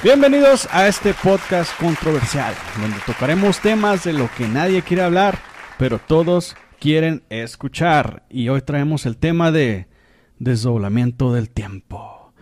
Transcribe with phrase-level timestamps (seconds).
[0.00, 5.40] Bienvenidos a este podcast controversial, donde tocaremos temas de lo que nadie quiere hablar,
[5.76, 8.22] pero todos quieren escuchar.
[8.30, 9.88] Y hoy traemos el tema de
[10.38, 12.32] desdoblamiento del tiempo.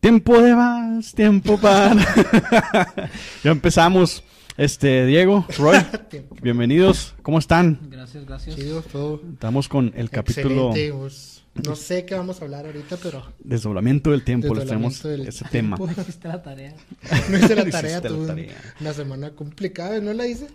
[0.00, 1.94] Tiempo de más, tiempo para.
[3.44, 4.24] ya empezamos.
[4.56, 5.76] Este, Diego, Roy,
[6.42, 7.14] bienvenidos.
[7.20, 7.78] ¿Cómo están?
[7.90, 8.56] Gracias, gracias.
[8.56, 9.20] Chido, todo.
[9.34, 14.24] Estamos con el capítulo Excelente, no sé qué vamos a hablar ahorita, pero desdoblamiento del
[14.24, 14.54] tiempo.
[14.54, 15.76] Les del ese tema.
[15.76, 16.74] No hiciste la tarea.
[17.30, 18.74] no hice la No tarea, hiciste la tuve tarea.
[18.80, 20.46] una semana complicada, no la hice,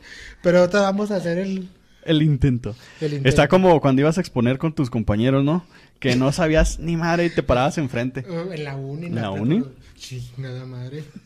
[0.42, 1.70] pero ahorita vamos a hacer el,
[2.04, 2.76] El intento.
[3.02, 3.30] el intento.
[3.30, 5.64] Está como cuando ibas a exponer con tus compañeros, ¿no?
[6.00, 8.26] Que no sabías ni madre y te parabas enfrente.
[8.30, 9.08] Uh, En la uni.
[9.08, 9.64] ¿En la uni?
[9.98, 11.04] Sí, nada madre.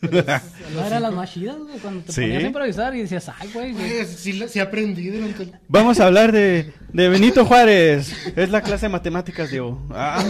[0.74, 2.22] No eran las más chidas, güey, cuando te Sí.
[2.22, 3.72] ponías a improvisar y decías, ay, güey.
[3.72, 4.06] güey".
[4.06, 5.52] Sí, sí aprendí durante el...
[5.68, 8.12] Vamos a hablar de, de Benito Juárez.
[8.36, 9.80] Es la clase de matemáticas, Diego.
[9.90, 10.24] Ah,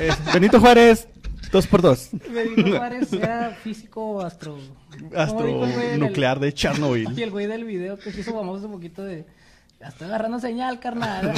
[0.00, 1.08] es Benito Juárez,
[1.50, 2.10] dos por dos.
[2.30, 4.58] Benito Juárez era físico astro...
[4.98, 7.08] ¿cómo dijo el güey en el- Astronuclear de Chernobyl.
[7.18, 9.24] Y el güey del video que se hizo famoso hace poquito de...
[9.80, 11.32] Ya estoy agarrando señal, carnal.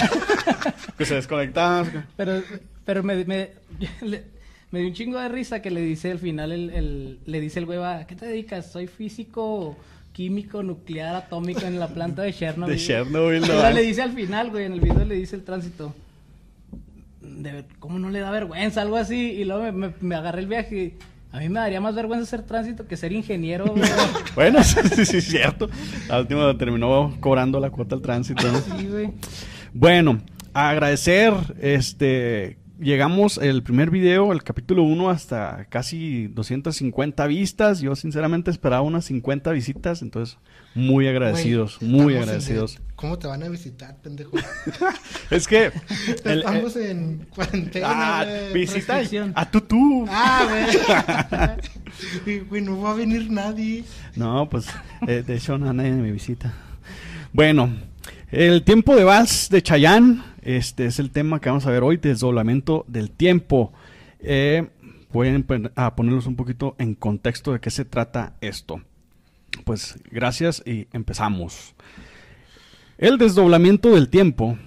[0.98, 2.06] Que se desconectaban.
[2.16, 2.42] pero
[2.84, 3.50] pero me,
[4.70, 7.58] me dio un chingo de risa que le dice al final, el, el- le dice
[7.58, 8.70] el güey, "Va, ¿a qué te dedicas?
[8.70, 9.76] Soy físico
[10.12, 12.74] químico nuclear atómico en la planta de Chernobyl.
[12.76, 13.70] De Chernobyl, no.
[13.70, 15.94] le dice al final, güey, en el video le dice el tránsito.
[17.22, 18.82] de- ¿Cómo no le da vergüenza?
[18.82, 19.16] Algo así.
[19.32, 20.94] Y luego me, me- me agarré el viaje y
[21.32, 23.82] a mí me daría más vergüenza ser tránsito que ser ingeniero, güey.
[24.34, 25.68] Bueno, sí, sí, es cierto.
[26.08, 28.58] Al último terminó cobrando la cuota al tránsito, ¿no?
[28.78, 29.10] Sí, güey.
[29.72, 30.20] Bueno,
[30.52, 37.80] agradecer, este, llegamos el primer video, el capítulo 1, hasta casi 250 vistas.
[37.80, 40.38] Yo sinceramente esperaba unas 50 visitas, entonces
[40.74, 42.78] muy agradecidos, muy en- agradecidos.
[42.96, 44.36] ¿Cómo te van a visitar, pendejo?
[45.30, 45.66] Es que...
[46.24, 49.00] el- Estamos en cuarentena, ah, visita
[49.34, 50.06] a tutú.
[50.08, 52.40] Ah, güey.
[52.48, 53.84] Güey, no va a venir nadie.
[54.16, 54.66] No, pues
[55.06, 56.54] eh, de hecho no, nadie me visita.
[57.32, 57.68] Bueno,
[58.30, 61.96] el tiempo de vals de Chayán, este es el tema que vamos a ver hoy,
[61.96, 63.72] desdoblamiento del tiempo.
[64.20, 64.68] Eh,
[65.12, 68.82] voy a, empe- a ponerlos un poquito en contexto de qué se trata esto.
[69.64, 71.74] Pues gracias y empezamos.
[72.98, 74.58] El desdoblamiento del tiempo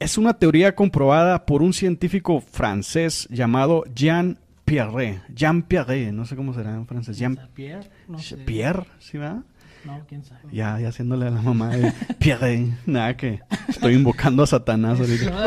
[0.00, 5.20] es una teoría comprobada por un científico francés llamado Jean Pierre.
[5.34, 7.18] Jean Pierre, no sé cómo será en francés.
[7.18, 8.36] Jean Pierre, no sé.
[8.38, 9.44] Pierre, ¿sí va?
[9.84, 10.40] No, quién sabe.
[10.52, 12.68] Ya, ya haciéndole a la mamá de Pierre.
[12.86, 15.44] Nada que estoy invocando a Satanás ahorita.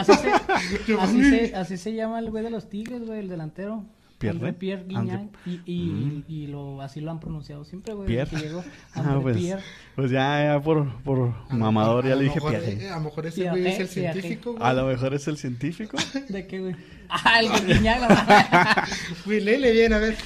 [0.00, 3.20] así, se, así, se, así, se, así se llama el güey de los Tigres, güey,
[3.20, 3.84] el delantero.
[4.18, 4.52] ¿Pierre?
[4.52, 4.84] Pierre.
[4.94, 6.24] André- Y, y, Mm.
[6.28, 8.06] y lo, así lo han pronunciado siempre, güey.
[8.06, 8.38] Pierre.
[8.38, 8.62] llegó.
[8.94, 9.62] Ah, pues, Pierre.
[9.96, 12.84] pues ya, ya por, por mamador ya a le dije mejor, Pierre.
[12.84, 14.12] eh, A lo mejor ese güey es el Pierre.
[14.20, 14.62] científico, güey.
[14.64, 15.96] A lo mejor es el científico.
[16.28, 16.76] ¿De qué, güey?
[17.08, 18.86] Ah, el de la-
[19.26, 20.16] Güey, léele bien, a ver.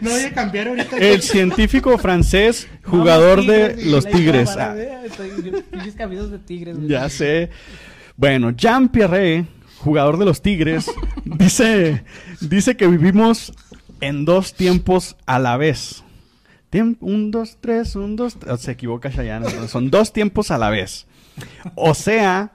[0.00, 0.96] No voy a cambiar ahorita.
[0.98, 4.50] El científico francés, jugador No, de los Tigres.
[4.56, 6.88] Ah, de Tigres, güey.
[6.88, 7.50] Ya sé.
[8.16, 9.46] Bueno, Jean Pierre,
[9.78, 10.90] jugador de los Tigres,
[11.24, 12.04] dice,
[12.40, 13.52] dice que vivimos
[14.00, 16.02] en dos tiempos a la vez.
[16.70, 18.60] Tiemp- un, dos, tres, un, dos, tres.
[18.60, 19.46] Se equivoca Chayanne.
[19.54, 19.68] ¿no?
[19.68, 21.06] Son dos tiempos a la vez.
[21.74, 22.52] O sea,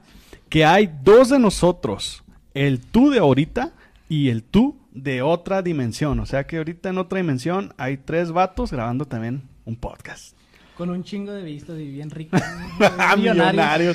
[0.49, 2.23] que hay dos de nosotros.
[2.53, 3.73] El tú de ahorita
[4.09, 6.19] y el tú de otra dimensión.
[6.19, 10.35] O sea que ahorita en otra dimensión hay tres vatos grabando también un podcast.
[10.77, 12.37] Con un chingo de vistas y bien rico.
[12.99, 13.93] Ah, Millonario.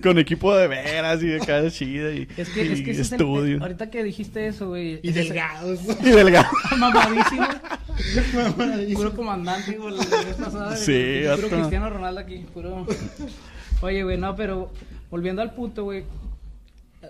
[0.00, 3.00] Con equipo de veras y de cada chida y, Es que, es y que ese
[3.02, 3.60] es el- estudio.
[3.60, 5.00] ahorita que dijiste eso, güey.
[5.02, 5.80] Y delgados.
[6.00, 6.46] Y delgado.
[6.78, 7.48] Mamadísimo.
[8.56, 8.98] Mamadísimo.
[8.98, 10.76] Puro comandante, güey, la vez pasada.
[10.76, 11.22] Sí.
[11.34, 11.48] Puro.
[11.48, 12.86] Cristiano Ronaldo aquí, puro...
[13.80, 14.70] Oye, güey, no, pero
[15.10, 16.04] volviendo al punto, güey.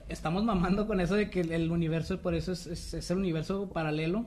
[0.09, 3.70] Estamos mamando con eso de que el universo, por eso es, es, es el universo
[3.70, 4.26] paralelo.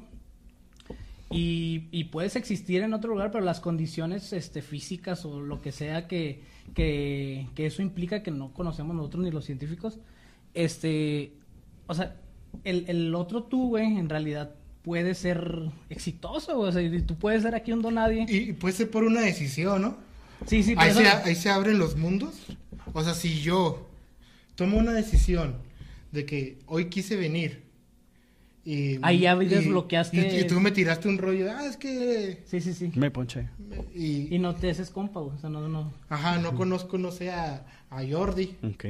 [1.30, 5.74] Y, y puedes existir en otro lugar, pero las condiciones este, físicas o lo que
[5.74, 6.42] sea que,
[6.74, 10.00] que, que eso implica que no conocemos nosotros ni los científicos,
[10.54, 11.34] este,
[11.88, 12.16] o sea,
[12.64, 17.44] el, el otro tú, güey, en realidad puede ser exitoso, o sea, y tú puedes
[17.44, 18.26] ser aquí un don nadie.
[18.30, 19.98] Y y puede ser por una decisión, ¿no?
[20.46, 22.36] Sí, sí, Ahí eso- se, ahí se abren los mundos.
[22.94, 23.86] O sea, si yo
[24.56, 25.56] tomo una decisión
[26.18, 27.64] de que hoy quise venir
[28.66, 29.00] y...
[29.02, 32.44] Ahí ya y- desbloqueaste- Y, y tú me tiraste un rollo, ah, es que...
[32.46, 32.92] Sí, sí, sí.
[32.96, 33.48] Me ponché.
[33.96, 35.94] Y, Y no te haces compa, o sea, no, no.
[36.10, 38.56] Ajá, no conozco, no sé, a, a Jordi.
[38.64, 38.86] Ok.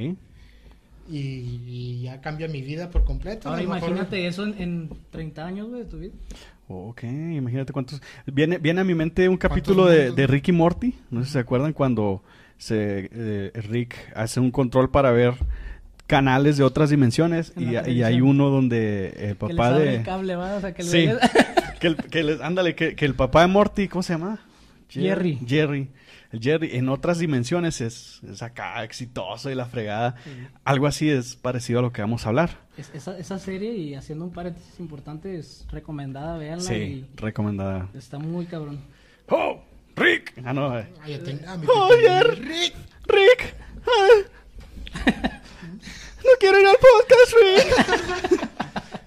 [1.10, 3.48] Y, y ya cambia mi vida por completo.
[3.48, 6.12] Ahora mejor- imagínate eso en, en 30 años, güey, de tu vida.
[6.68, 8.02] Ok, imagínate cuántos.
[8.26, 10.94] Viene, viene a mi mente un capítulo ¿Cuántos de, de Rick y Morty.
[11.10, 12.22] No sé si se acuerdan cuando
[12.58, 15.32] se, eh, Rick hace un control para ver
[16.08, 19.84] canales de otras dimensiones En y, y hay uno donde el que les papá abre
[19.84, 19.94] de...
[19.96, 20.54] el cable, ¿va?
[20.56, 21.08] O sea, que Sí.
[21.80, 24.40] que el, que les- ándale, que, que el papá de Morty, ¿cómo se llama?
[24.88, 25.38] Jerry.
[25.46, 25.90] Jerry.
[26.32, 30.16] El Jerry en otras dimensiones es, es acá exitoso y la fregada.
[30.64, 32.50] Algo así es parecido a lo que vamos a hablar.
[32.76, 36.64] Es- esa, esa serie, y haciendo un paréntesis importante, es recomendada, véanla.
[36.64, 37.88] Sí, recomendada.
[37.94, 38.80] y está muy cabrón.
[39.28, 39.62] ¡Oh!
[39.96, 40.32] ¡Rick!
[40.44, 40.78] Ah, no.
[40.78, 40.86] eh.
[41.02, 41.90] Ay, ya ten- ah, ¡Oh,
[42.34, 42.74] Rick.
[43.06, 43.54] ¡Rick!
[43.86, 45.30] ah.
[46.24, 47.32] ¡No quiero ir al podcast,
[48.36, 48.50] Rick!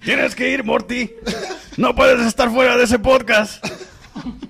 [0.04, 1.10] Tienes que ir, Morty.
[1.76, 3.64] No puedes estar fuera de ese podcast.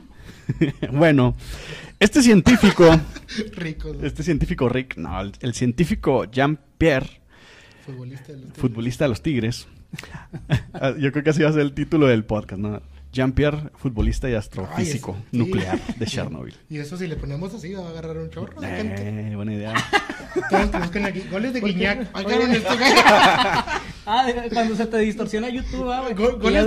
[0.93, 1.37] bueno,
[2.01, 2.99] este científico,
[3.57, 3.93] Rico.
[3.93, 4.07] ¿no?
[4.07, 7.21] este científico Rick, no, el, el científico Jean-Pierre,
[7.85, 8.61] Futbolista de los Tigres.
[8.61, 9.69] futbolista de los Tigres.
[10.73, 12.81] Ah, Yo creo que así va a ser el título del podcast, ¿no?
[13.12, 15.37] Jean-Pierre, futbolista y astrofísico Ay, es- sí.
[15.38, 16.55] nuclear de Chernobyl.
[16.70, 19.03] Y eso si le ponemos así va a agarrar un chorro de gente.
[19.32, 19.75] Eh, buena idea.
[20.50, 21.20] Todos que busquen aquí.
[21.31, 21.61] Goles de.
[21.61, 22.00] Guiñac.
[22.17, 22.67] Este.
[24.05, 26.09] Ah, cuando se te distorsiona YouTube, ah.
[26.17, 26.67] Go- goles,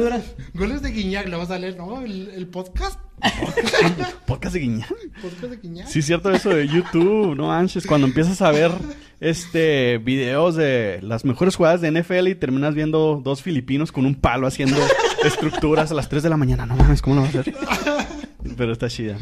[0.53, 2.01] goles de Guiñac, lo vas a leer, ¿no?
[2.01, 2.97] El, el podcast.
[4.25, 4.87] Podcast de Guiñán.
[5.21, 5.87] Podcast de Guiñac.
[5.87, 7.85] Sí, es cierto eso de YouTube, no manches.
[7.85, 8.71] Cuando empiezas a ver
[9.19, 14.15] este videos de las mejores jugadas de NFL y terminas viendo dos filipinos con un
[14.15, 14.77] palo haciendo
[15.23, 16.65] estructuras a las 3 de la mañana.
[16.65, 17.55] No mames, ¿cómo lo vas a hacer?
[18.57, 19.17] Pero está chida.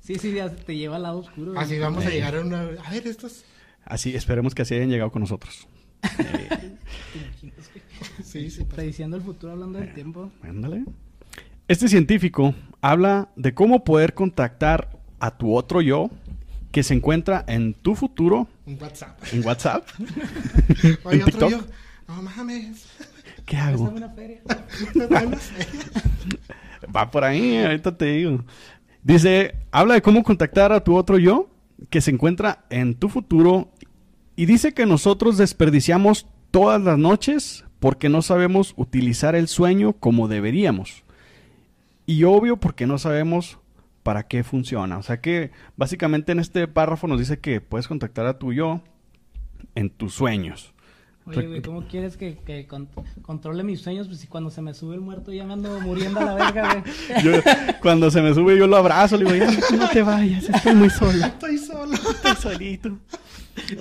[0.00, 1.58] Sí, sí, ya te lleva al lado oscuro.
[1.58, 2.60] Así vamos a llegar a una.
[2.84, 3.44] A ver, estos.
[3.84, 5.66] Así, esperemos que así hayan llegado con nosotros.
[6.18, 6.76] Eh.
[8.24, 8.64] Sí, sí.
[8.64, 10.30] Prediciendo el futuro hablando del tiempo.
[10.42, 10.84] ándale.
[11.68, 14.90] Este científico habla de cómo poder contactar
[15.20, 16.10] a tu otro yo
[16.72, 19.18] que se encuentra en tu futuro Un WhatsApp.
[19.32, 19.86] en WhatsApp.
[21.04, 21.50] Oye, en otro TikTok.
[21.50, 21.60] yo.
[22.08, 22.86] No mames.
[23.50, 23.92] ¿Qué hago?
[24.14, 24.40] feria.
[26.96, 28.44] Va por ahí, ahorita te digo.
[29.02, 31.50] Dice, habla de cómo contactar a tu otro yo
[31.88, 33.72] que se encuentra en tu futuro
[34.36, 40.28] y dice que nosotros desperdiciamos todas las noches porque no sabemos utilizar el sueño como
[40.28, 41.02] deberíamos.
[42.06, 43.58] Y obvio porque no sabemos
[44.04, 44.96] para qué funciona.
[44.96, 48.80] O sea que básicamente en este párrafo nos dice que puedes contactar a tu yo
[49.74, 50.72] en tus sueños.
[51.26, 52.88] Oye, güey, ¿cómo quieres que, que con-
[53.22, 54.08] controle mis sueños?
[54.08, 56.82] Pues si cuando se me sube el muerto ya me ando muriendo a la verga,
[56.82, 57.22] güey.
[57.24, 57.32] Yo,
[57.82, 60.90] cuando se me sube yo lo abrazo, le digo, ya no te vayas, estoy muy
[60.90, 61.24] solo.
[61.26, 61.92] Estoy solo.
[61.94, 62.98] Estoy solito.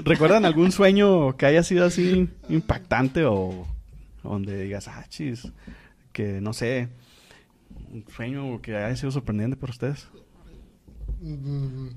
[0.04, 3.66] ¿Recuerdan algún sueño que haya sido así impactante o
[4.24, 5.48] donde digas, ah, chis,
[6.12, 6.90] que no sé,
[7.92, 10.08] un sueño que haya sido sorprendente para ustedes?
[11.22, 11.88] Mm,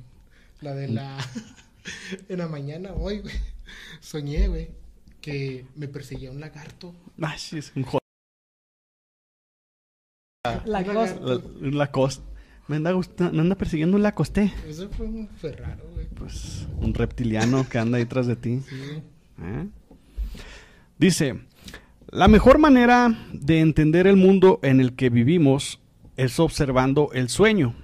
[0.60, 1.18] La de la.
[2.28, 3.34] En la mañana, hoy, güey.
[4.00, 4.70] Soñé, güey,
[5.22, 6.94] que me perseguía un lagarto.
[7.22, 7.36] Ah,
[7.84, 7.98] jo-
[10.66, 11.50] La Un lagarto.
[11.60, 12.24] un lacoste.
[12.68, 12.92] Me anda,
[13.32, 14.52] me anda persiguiendo un lacoste.
[14.68, 16.06] Eso fue, un- fue raro, güey.
[16.08, 18.60] Pues un reptiliano que anda ahí tras de ti.
[18.68, 19.02] Sí.
[19.42, 19.68] ¿Eh?
[20.98, 21.40] Dice,
[22.10, 25.80] la mejor manera de entender el mundo en el que vivimos
[26.16, 27.74] es observando el sueño.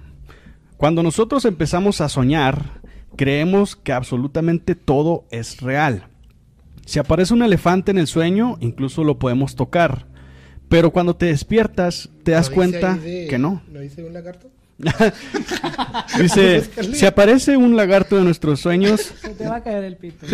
[0.77, 2.81] Cuando nosotros empezamos a soñar,
[3.17, 6.08] creemos que absolutamente todo es real.
[6.89, 10.07] Si aparece un elefante en el sueño, incluso lo podemos tocar.
[10.69, 13.61] Pero cuando te despiertas, te das ¿No dice cuenta de- que no.
[13.71, 14.49] ¿No dice un lagarto?
[16.19, 16.95] Dice, Escalera.
[16.95, 19.01] si aparece un lagarto de nuestros sueños...
[19.21, 20.25] Se te va a caer el pito.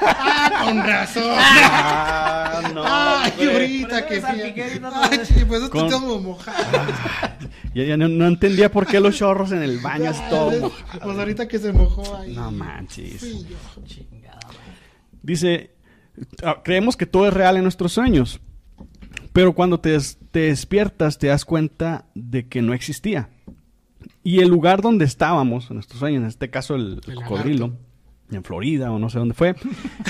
[0.00, 1.22] ¡Ah, con razón!
[1.36, 4.20] Ah, no, ¡Ay, ahorita que
[4.80, 6.58] no ¡Ay, sí, pues Con- estoy todo mojado!
[7.72, 11.00] Ya, ya no, no entendía por qué los chorros en el baño es todo mojado.
[11.04, 12.34] Pues ahorita que se mojó ahí.
[12.34, 13.20] No manches.
[13.20, 13.56] fui yo.
[15.22, 15.70] Dice,
[16.44, 18.40] ah, creemos que todo es real en nuestros sueños,
[19.32, 23.28] pero cuando te, des- te despiertas te das cuenta de que no existía.
[24.24, 27.84] Y el lugar donde estábamos, en nuestros sueños, en este caso el, El cocodrilo, lagarto.
[28.36, 29.54] en Florida o no sé dónde fue,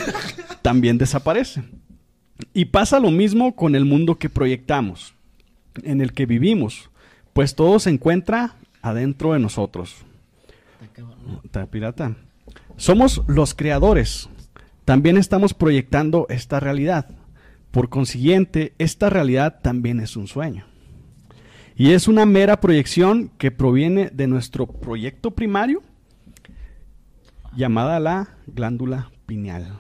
[0.63, 1.63] también desaparece.
[2.55, 5.15] Y pasa lo mismo con el mundo que proyectamos,
[5.83, 6.91] en el que vivimos,
[7.33, 9.95] pues todo se encuentra adentro de nosotros.
[11.45, 12.17] Está pirata.
[12.77, 14.29] Somos los creadores.
[14.85, 17.09] También estamos proyectando esta realidad.
[17.71, 20.67] Por consiguiente, esta realidad también es un sueño.
[21.77, 25.83] Y es una mera proyección que proviene de nuestro proyecto primario
[27.57, 29.79] llamada la glándula pineal.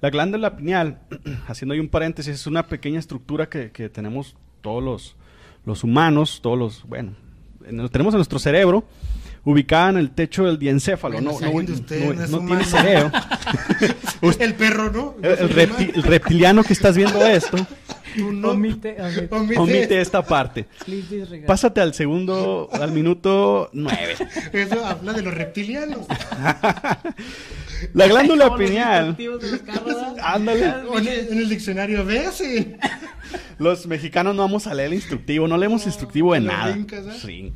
[0.00, 1.00] La glándula pineal,
[1.46, 5.16] haciendo ahí un paréntesis, es una pequeña estructura que, que tenemos todos los,
[5.64, 7.14] los humanos, todos los, bueno,
[7.90, 8.84] tenemos en nuestro cerebro,
[9.44, 11.14] ubicada en el techo del diencéfalo.
[11.14, 11.44] Bueno, no si
[12.30, 13.10] no, tiene cerebro.
[14.38, 15.16] El perro, ¿no?
[15.22, 17.56] El, el repti- el reptiliano que estás viendo esto.
[18.20, 18.96] Omite,
[19.30, 19.58] omite.
[19.58, 20.00] Omite.
[20.00, 20.66] esta parte.
[21.46, 24.14] Pásate al segundo, al minuto nueve.
[24.52, 26.00] Eso habla de los reptilianos.
[27.94, 29.16] La glándula pineal.
[30.22, 30.66] Ándale.
[30.94, 32.34] En, el, diccionario ves.
[32.34, 32.74] sí.
[33.58, 36.76] Los mexicanos no vamos a leer el instructivo, no leemos instructivo de nada.
[36.76, 36.86] ¿eh?
[37.20, 37.52] Sí.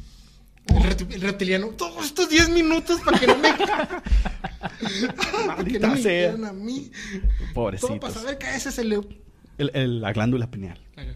[0.69, 3.53] El, repti- el reptiliano, todos estos 10 minutos para que no me.
[3.57, 6.31] para que Maldita no me sea.
[6.33, 6.91] quieran a mí.
[7.55, 8.93] Todo para saber que ese es el.
[9.59, 10.79] El- el- la glándula pineal.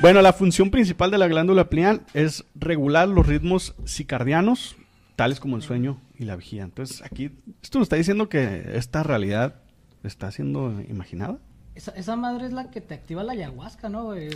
[0.00, 4.76] Bueno, la función principal de la glándula pineal es regular los ritmos circadianos,
[5.16, 6.62] tales como el sueño y la vigía.
[6.62, 7.30] Entonces, aquí,
[7.62, 9.56] esto nos está diciendo que esta realidad
[10.04, 11.38] está siendo imaginada.
[11.74, 14.04] Esa, esa madre es la que te activa la ayahuasca, ¿no?
[14.04, 14.30] güey?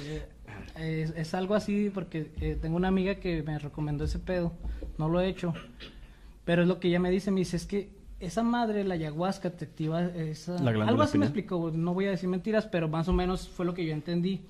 [0.76, 4.52] Es, es algo así porque eh, tengo una amiga que me recomendó ese pedo.
[4.98, 5.54] No lo he hecho.
[6.44, 7.30] Pero es lo que ella me dice.
[7.30, 7.90] Me dice, es que
[8.20, 10.58] esa madre, la ayahuasca, te activa esa...
[10.58, 11.70] La algo así me explicó.
[11.70, 14.42] No voy a decir mentiras, pero más o menos fue lo que yo entendí.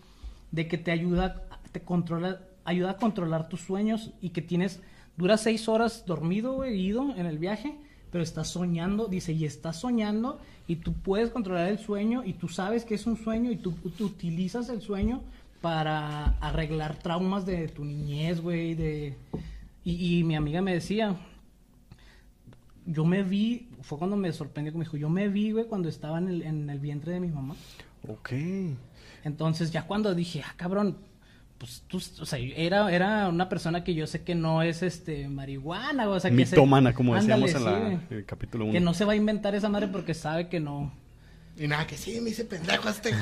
[0.50, 1.42] De que te ayuda,
[1.73, 4.80] te controla, ayuda a controlar tus sueños y que tienes...
[5.14, 7.76] Dura seis horas dormido, ido en el viaje,
[8.11, 12.49] pero estás soñando, dice, y estás soñando y tú puedes controlar el sueño y tú
[12.49, 15.21] sabes que es un sueño y tú, tú utilizas el sueño
[15.62, 19.16] para arreglar traumas de tu niñez, güey, de...
[19.85, 21.16] Y, y mi amiga me decía,
[22.85, 25.88] yo me vi, fue cuando me sorprendió que me dijo, yo me vi, güey, cuando
[25.88, 27.54] estaba en el, en el vientre de mi mamá.
[28.09, 28.33] Ok.
[29.25, 30.97] Entonces ya cuando dije, ah, cabrón,
[31.59, 35.28] pues tú, o sea, era, era una persona que yo sé que no es este
[35.28, 38.73] marihuana, o sea, que se- Mitómana, como Ándale, decíamos en la- en el capítulo 1.
[38.73, 40.92] Que no se va a inventar esa madre porque sabe que no.
[41.59, 43.12] Y nada, que sí, me hice pendejo este.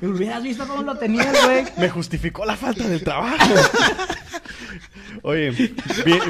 [0.00, 1.64] Me hubieras visto cómo lo tenías, güey.
[1.78, 3.36] Me justificó la falta del trabajo.
[5.22, 5.74] Oye, vi-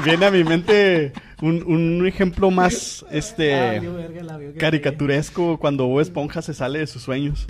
[0.03, 4.59] viene a mi mente un, un ejemplo más este Ah, valió verga, la vio que
[4.59, 7.45] caricaturesco cuando Bob Esponja se sale de sus sueños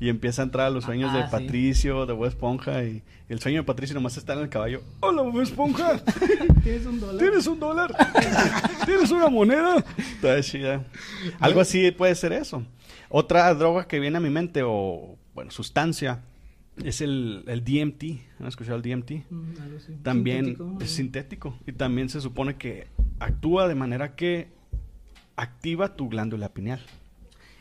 [0.00, 1.28] y empieza a entrar a los sueños Ah, de sí.
[1.30, 4.82] Patricio, de Bob Esponja y el sueño de Patricio nomás está en el caballo.
[5.00, 6.00] Hola Bob Esponja,
[6.64, 7.18] Tienes un dólar.
[7.18, 7.94] ¿tienes un dólar?
[8.84, 9.84] ¿Tienes una moneda?
[9.96, 10.82] Está chida.
[11.38, 12.64] Algo así puede ser eso.
[13.10, 16.22] Otra droga que viene a mi mente o, bueno, sustancia
[16.84, 18.04] es el, el DMT.
[18.40, 19.30] ¿Han escuchado el DMT?
[19.30, 19.92] Mm, algo así.
[20.02, 22.86] También Sintético, es sintético y también se supone que
[23.18, 24.48] actúa de manera que
[25.36, 26.80] activa tu glándula pineal.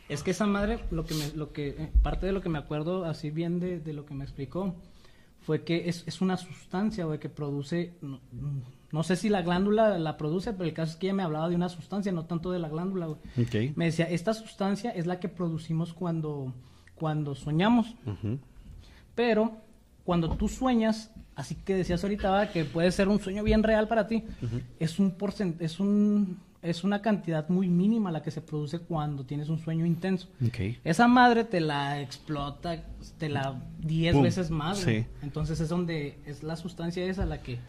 [0.10, 2.58] Es que esa madre, lo que me, lo que, eh, parte de lo que me
[2.58, 4.76] acuerdo así bien de, de lo que me explicó,
[5.48, 8.20] fue que es, es una sustancia, güey, que produce, no,
[8.92, 11.48] no sé si la glándula la produce, pero el caso es que ella me hablaba
[11.48, 13.20] de una sustancia, no tanto de la glándula, güey.
[13.78, 16.54] Me decía, esta sustancia es la que producimos cuando,
[16.96, 17.96] cuando soñamos,
[19.16, 19.54] pero
[20.04, 24.06] cuando tú sueñas, así que decías ahorita que puede ser un sueño bien real para
[24.06, 24.26] ti,
[24.82, 29.26] es un porcent es un es una cantidad muy mínima la que se produce cuando
[29.26, 30.28] tienes un sueño intenso.
[30.84, 32.84] Esa madre te la explota,
[33.18, 34.24] te la 10 Pum.
[34.24, 34.80] veces más.
[34.80, 35.06] Sí.
[35.22, 37.60] Entonces es donde es la sustancia esa la que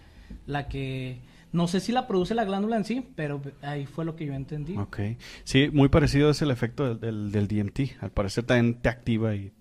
[0.47, 1.21] la que
[1.53, 4.35] no sé si la produce la glándula en sí, pero ahí fue lo que yo
[4.35, 4.77] entendí.
[4.77, 5.01] Ok.
[5.45, 8.03] Sí, muy parecido es el efecto del, del, del DMT.
[8.03, 9.53] Al parecer también te activa y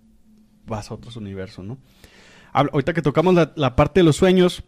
[0.66, 1.78] vas a otros universos, ¿no?
[2.52, 4.64] Habla- ahorita que tocamos la, la parte de los sueños,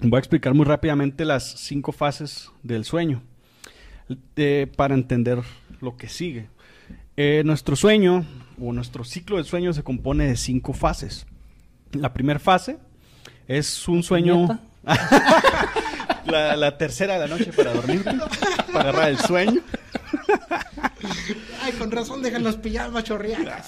[0.00, 3.22] voy a explicar muy rápidamente las cinco fases del sueño
[4.36, 5.40] eh, para entender
[5.80, 6.48] lo que sigue.
[7.16, 8.24] Eh, nuestro sueño
[8.60, 11.26] o nuestro ciclo del sueño se compone de cinco fases.
[11.92, 12.78] La primera fase
[13.46, 14.60] es un sueño...
[16.26, 19.62] La, la tercera de la noche para dormir, para agarrar el sueño.
[21.62, 23.66] Ay, con razón dejan los pijamas chorreadas.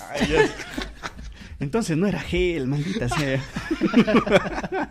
[1.59, 3.41] Entonces no era gel, maldita sea.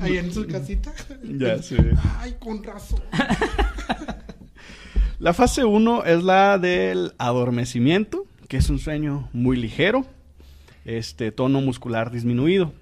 [0.00, 0.92] Ahí en su casita.
[1.22, 1.94] Ya sé.
[2.18, 3.00] Ay, con razón.
[5.18, 10.04] La fase 1 es la del adormecimiento, que es un sueño muy ligero,
[10.84, 12.74] este tono muscular disminuido.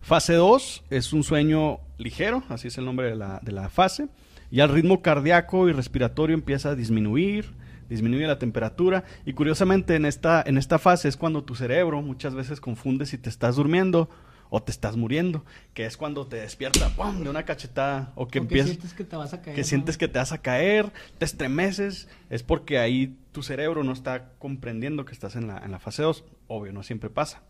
[0.00, 4.08] Fase 2 es un sueño ligero, así es el nombre de la, de la fase.
[4.50, 7.46] Ya el ritmo cardíaco y respiratorio empieza a disminuir,
[7.88, 9.04] disminuye la temperatura.
[9.26, 13.18] Y curiosamente en esta, en esta fase es cuando tu cerebro muchas veces confunde si
[13.18, 14.08] te estás durmiendo
[14.50, 17.22] o te estás muriendo, que es cuando te despierta ¡pum!
[17.22, 19.54] de una cachetada o que empiezas sientes que te vas a caer.
[19.54, 19.66] que ¿no?
[19.66, 24.30] sientes que te vas a caer, te estremeces, es porque ahí tu cerebro no está
[24.38, 26.24] comprendiendo que estás en la, en la fase 2.
[26.48, 27.42] Obvio, no siempre pasa.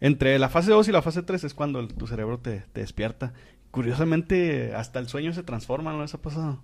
[0.00, 2.80] Entre la fase 2 y la fase 3 es cuando el- tu cerebro te, te
[2.82, 3.32] despierta.
[3.70, 6.62] Curiosamente, hasta el sueño se transforma, ¿no les ha pasado?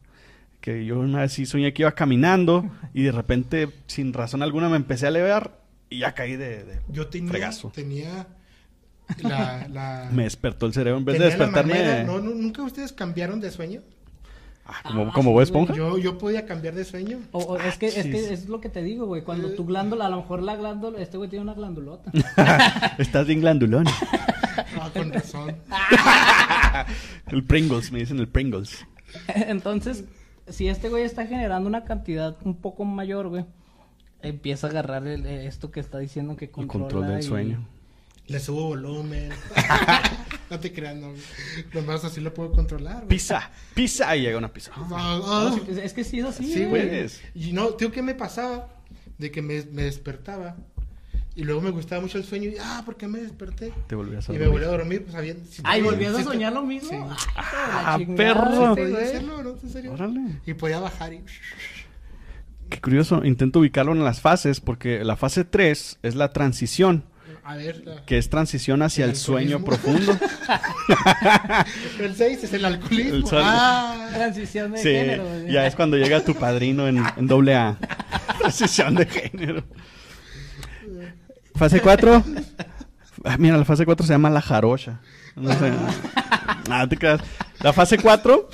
[0.60, 4.68] Que yo una vez sí soñé que iba caminando y de repente, sin razón alguna,
[4.68, 5.58] me empecé a elevar
[5.90, 6.64] y ya caí de...
[6.64, 7.70] de- Yo tenía, Fregazo.
[7.74, 8.26] tenía
[9.22, 10.98] la, la- me despertó el cerebro.
[10.98, 11.74] En vez de despertarme...
[11.74, 13.80] manera- ¿no, no, ¿Nunca ustedes cambiaron de sueño?
[14.64, 15.74] Ah, como, Ah, como sí, Bob Esponja.
[15.74, 17.18] Yo, yo podía cambiar de sueño.
[17.32, 18.04] O, o es que es chis.
[18.04, 21.00] que es lo que te digo, güey, cuando tu glándula, a lo mejor la glándula,
[21.00, 22.10] este güey tiene una glandulota.
[22.98, 23.86] Estás bien glandulón.
[24.78, 25.56] Ah, con razón.
[27.28, 28.86] el Pringles, me dicen el Pringles.
[29.34, 30.04] Entonces,
[30.48, 33.46] si este güey está generando una cantidad un poco mayor, güey,
[34.20, 37.22] empieza a agarrar el- eh, esto que está diciendo que El controla control del y-
[37.22, 37.66] sueño.
[38.28, 39.30] Le subo volumen.
[40.50, 41.12] no te creas, no.
[41.74, 43.08] Nomás así lo puedo controlar, güey.
[43.08, 44.72] Pisa, pisa y llega una pizza.
[44.76, 45.56] Ah, ah.
[45.82, 46.68] Es que sí es así, Sí, güey.
[46.70, 46.88] güey.
[46.88, 47.22] Puedes.
[47.34, 48.68] Y no, tío, ¿qué me pasaba?
[49.18, 50.56] De que me, me despertaba.
[51.34, 52.50] Y luego me gustaba mucho el sueño.
[52.50, 53.72] Y, ah, ¿por qué me desperté?
[53.86, 54.52] Te volvías a Y me dormir.
[54.60, 55.34] volví a dormir, pues había...
[55.48, 56.90] si Ay, ¿volvías a soñar lo mismo?
[56.90, 56.96] Sí.
[57.36, 58.74] Ah, perro.
[58.74, 59.04] chingada, Sí, sí, podía güey.
[59.04, 59.50] hacerlo, ¿no?
[59.62, 59.92] ¿En serio?
[59.94, 60.20] Órale.
[60.46, 61.22] Y podía bajar y...
[62.68, 67.04] Qué curioso, intento ubicarlo en las fases porque la fase 3 es la transición,
[67.44, 70.16] A ver, la- que es transición hacia el, El sueño profundo.
[72.00, 73.14] el 6 es el alcoholismo.
[73.14, 75.24] El sol- ah, Transición de Sí, género.
[75.28, 75.52] güey.
[75.52, 77.78] ya es cuando llega tu padrino en, en doble A.
[78.38, 79.64] Transición de género.
[81.54, 82.24] Fase 4.
[83.38, 85.00] Mira, la fase 4 se llama la jarocha.
[85.36, 85.72] No sé.
[86.68, 87.20] Nada, te creas.
[87.60, 88.48] La fase 4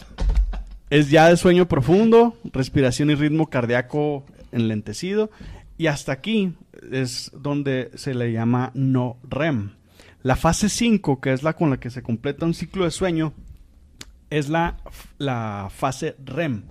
[0.90, 5.30] es ya de sueño profundo, respiración y ritmo cardíaco enlentecido.
[5.76, 6.54] Y hasta aquí
[6.92, 9.70] es donde se le llama no REM.
[10.22, 13.32] La fase 5, que es la con la que se completa un ciclo de sueño,
[14.30, 14.78] es la,
[15.18, 16.64] la fase REM.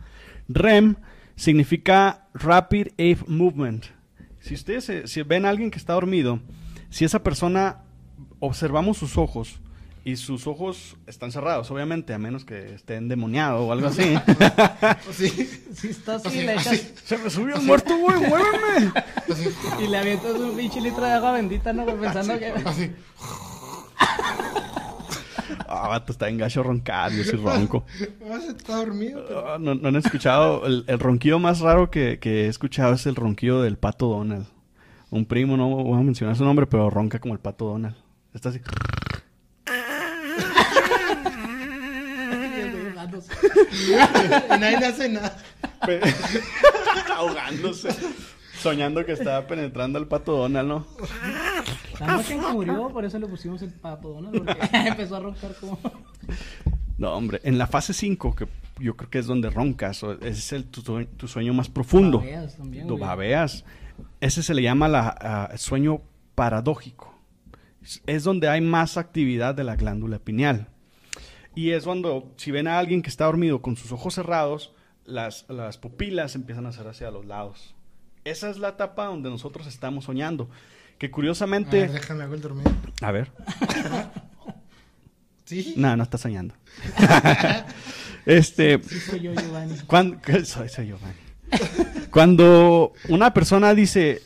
[0.50, 0.96] REM
[1.36, 3.86] significa Rapid Eye Movement.
[4.40, 6.40] Si ustedes se- si ven a alguien que está dormido,
[6.90, 7.84] si esa persona
[8.40, 9.60] observamos sus ojos
[10.08, 14.16] y sus ojos están cerrados, obviamente, a menos que esté endemoniado o algo así.
[15.12, 15.30] sí.
[15.78, 16.94] Sí, está así, Así, le echas así.
[17.06, 18.92] Se me subió el muerto, güey, muéveme.
[19.32, 19.50] Así,
[19.84, 21.84] y le avientas un pinche litro de agua bendita, ¿no?
[21.84, 21.98] güey?
[22.02, 22.48] Pensando que...
[22.48, 22.92] así.
[25.68, 27.84] Ah, vato, está en gacho roncar, yo soy ronco.
[28.32, 29.24] Ah, está dormido.
[29.28, 30.66] pero- Ah, no, no han escuchado.
[30.66, 34.48] El, el ronquido más raro que, que he escuchado es el ronquido del pato Donald.
[35.12, 37.96] Un primo, no voy a mencionar su nombre, pero ronca como el pato Donald.
[38.34, 38.62] Está así.
[43.88, 45.38] Y nadie le hace nada.
[47.16, 47.90] ahogándose.
[48.60, 50.88] Soñando que estaba penetrando al pato Donald, ¿no?
[52.00, 55.20] La noche en que murió, por eso le pusimos el pato Donald, porque empezó a
[55.20, 55.80] roncar como...
[56.98, 57.40] No, hombre.
[57.44, 58.48] En la fase 5, que
[58.80, 61.70] yo creo que es donde roncas, o ese es el, tu, sue- tu sueño más
[61.70, 62.18] profundo.
[62.20, 63.64] Babeas también, babeas.
[64.20, 66.02] Ese se le llama la, ah, sueño
[66.34, 67.14] paradójico.
[67.84, 70.68] Es- Es donde hay más actividad de la glándula pineal.
[71.58, 74.74] Y es cuando, si ven a alguien que está dormido con sus ojos cerrados,
[75.06, 77.74] las, las pupilas empiezan a hacer hacia los lados.
[78.26, 80.52] Esa es la etapa donde nosotros estamos soñando.
[81.00, 81.80] Que A curiosamente...
[81.82, 82.72] ver, déjame hago el dormido.
[83.02, 83.32] A ver.
[85.46, 85.76] Sí.
[85.78, 86.54] No, no está soñando.
[88.26, 88.84] este...
[88.84, 89.78] Sí, soy yo, Giovanni.
[89.88, 91.16] Cuando, soy, soy yo, man.
[92.12, 94.22] Cuando una persona dice,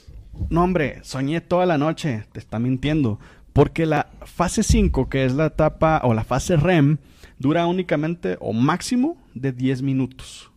[0.50, 3.20] no hombre, soñé toda la noche, te está mintiendo.
[3.54, 6.98] Porque la fase 5, que es la etapa, o la fase REM,
[7.42, 10.52] dura únicamente o máximo de 10 minutos.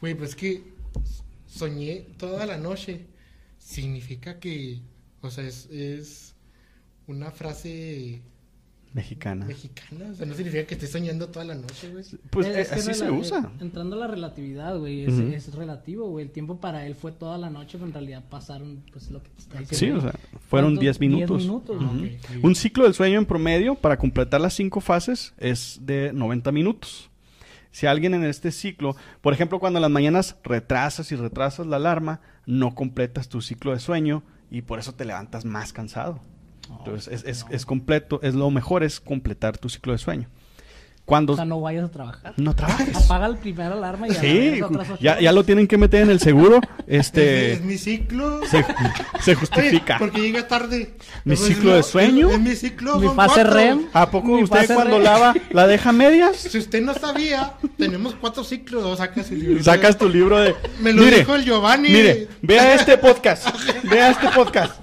[0.00, 0.62] Güey, pues que
[1.46, 3.06] soñé toda la noche.
[3.58, 4.80] Significa que,
[5.20, 6.34] o sea, es, es
[7.06, 8.20] una frase
[8.94, 9.46] Mexicana.
[9.46, 10.10] mexicana.
[10.12, 12.04] O sea, no significa que esté soñando toda la noche, güey.
[12.30, 13.38] Pues Es- eh, es que así se rela- usa.
[13.54, 16.26] eh, Entrando a la relatividad, güey, es, relativo, güey.
[16.26, 19.30] El tiempo para él fue toda la noche, pero en realidad pasaron, pues, lo que
[19.30, 19.98] te está Sí, diciendo.
[20.00, 20.12] o sea,
[20.48, 20.80] fueron ¿Cuántos?
[20.82, 21.28] 10 minutos.
[21.38, 21.84] 10 minutos, Ujú.
[21.94, 22.02] ¿no?
[22.02, 22.44] Ok.
[22.44, 27.08] Un ciclo del sueño en promedio para completar las cinco fases es de 90 minutos.
[27.70, 31.76] Si alguien en este ciclo, por ejemplo, cuando en las mañanas retrasas y retrasas la
[31.76, 36.20] alarma, no completas tu ciclo de sueño y por eso te levantas más cansado.
[36.78, 40.28] Entonces, es, es- es completo, es lo mejor es completar tu ciclo de sueño.
[41.04, 42.32] Cuando O sea, no vayas a trabajar.
[42.36, 42.94] no trabajes.
[42.94, 44.60] Apaga el primer alarma y Sí,
[45.00, 46.60] ya, ya lo tienen que meter en el seguro.
[46.86, 48.40] Es, Este es mi ciclo.
[48.46, 48.64] se,
[49.20, 49.98] se Oye, justifica.
[49.98, 50.94] porque llega tarde.
[51.24, 52.28] ¿Mi ciclo de sueño?
[52.28, 52.98] Es, es mi ciclo.
[53.00, 53.52] Mi fase cuatro.
[53.52, 53.86] REM.
[53.92, 56.36] ¿A poco Mi usted cuando re- lava la deja medias?
[56.36, 58.84] Si usted no sabía, tenemos cuatro ciclos.
[58.84, 59.64] O sacas el libro.
[59.64, 60.54] Sacas tu libro de.
[60.80, 61.88] Me lo Mire, dijo el Giovanni.
[61.88, 63.48] Mire, vea este podcast.
[63.90, 64.80] Vea este podcast.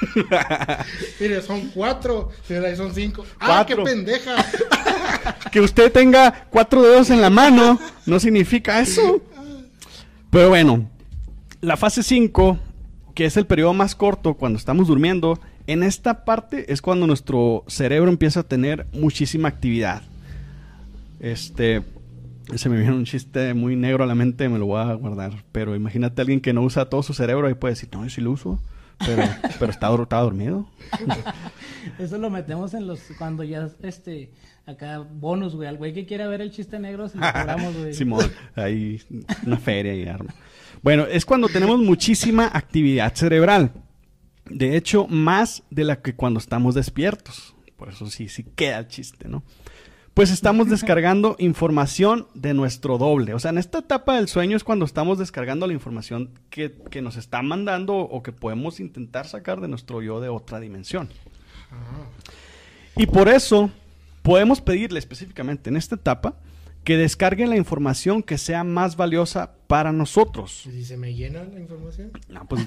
[1.20, 2.30] Mire, son cuatro.
[2.46, 3.24] Señora, y son cinco.
[3.38, 3.84] ¡Ah, Cuatro.
[3.84, 4.36] qué pendeja!
[5.52, 9.20] Que usted tenga cuatro dedos en la mano no significa eso.
[10.30, 10.88] Pero bueno,
[11.60, 12.58] la fase 5,
[13.14, 17.64] que es el periodo más corto cuando estamos durmiendo, en esta parte es cuando nuestro
[17.66, 20.02] cerebro empieza a tener muchísima actividad.
[21.18, 21.82] Este,
[22.54, 25.44] se me viene un chiste muy negro a la mente, me lo voy a guardar.
[25.52, 28.10] Pero imagínate a alguien que no usa todo su cerebro y puede decir, no, yo
[28.10, 28.60] sí lo uso.
[29.06, 29.22] Pero,
[29.58, 30.68] pero está, dor- estaba dormido.
[31.98, 33.00] Eso lo metemos en los.
[33.18, 34.30] Cuando ya, este.
[34.66, 35.68] Acá, bonus, güey.
[35.68, 37.94] Al güey que quiera ver el chiste negro, se lo cobramos, güey.
[37.94, 39.00] Simón, ahí
[39.46, 40.34] una feria y arma.
[40.82, 43.72] Bueno, es cuando tenemos muchísima actividad cerebral.
[44.46, 47.54] De hecho, más de la que cuando estamos despiertos.
[47.76, 49.42] Por eso sí, sí queda el chiste, ¿no?
[50.20, 53.32] Pues estamos descargando información de nuestro doble.
[53.32, 57.00] O sea, en esta etapa del sueño es cuando estamos descargando la información que, que
[57.00, 61.08] nos está mandando o que podemos intentar sacar de nuestro yo de otra dimensión.
[61.72, 62.04] Ah,
[62.96, 63.70] Y por eso
[64.20, 66.34] podemos pedirle específicamente en esta etapa
[66.84, 70.64] que descarguen la información que sea más valiosa para nosotros.
[70.66, 72.10] ¿Y si se me llena la información?
[72.28, 72.66] No, pues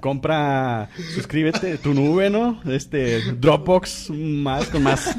[0.00, 2.62] compra, suscríbete, tu nube, ¿no?
[2.64, 5.16] Este, Dropbox más, con más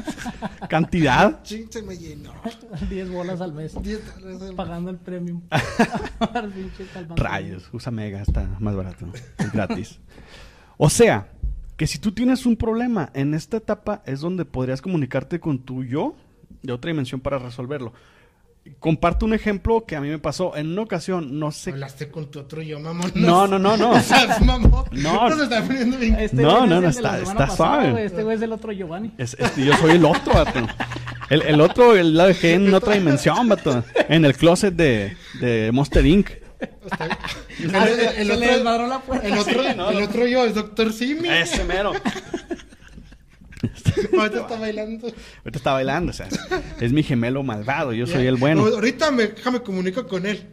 [0.68, 1.40] cantidad.
[1.44, 2.32] Sí, se me llenó.
[2.90, 3.80] 10 bolas al mes.
[3.80, 5.42] 10 dólares al- Pagando el premium.
[7.16, 9.06] Rayos, usa Mega, está más barato,
[9.38, 10.00] es gratis.
[10.76, 11.28] O sea,
[11.76, 15.84] que si tú tienes un problema en esta etapa es donde podrías comunicarte con tu
[15.84, 16.16] yo
[16.62, 17.92] de otra dimensión para resolverlo.
[18.80, 21.70] Comparto un ejemplo que a mí me pasó en una ocasión, no sé.
[21.70, 23.12] Hablaste con tu otro yo, mamón.
[23.14, 23.92] No, no, no, no.
[24.90, 25.28] No.
[25.28, 26.16] No se está poniendo bien.
[26.18, 28.04] Este No, güey no, es no, la está- está suave.
[28.04, 29.12] Este güey es el otro Giovanni.
[29.18, 30.58] Es- es- yo soy el otro, vato.
[31.30, 33.84] El, el otro el- lo dejé en otra dimensión, vato.
[34.08, 36.30] En el closet de, de Monster Inc.
[36.58, 37.18] Está bien.
[37.60, 41.28] El, Ah, el- el la el otro, el otro yo es Doctor Simi.
[41.28, 41.92] Ese mero.
[44.18, 45.06] Ahorita está bailando.
[45.06, 46.28] Ahorita está bailando, o sea,
[46.80, 48.64] es mi gemelo malvado, yo soy el bueno.
[48.66, 50.46] No, ahorita me, déjame comunico con él.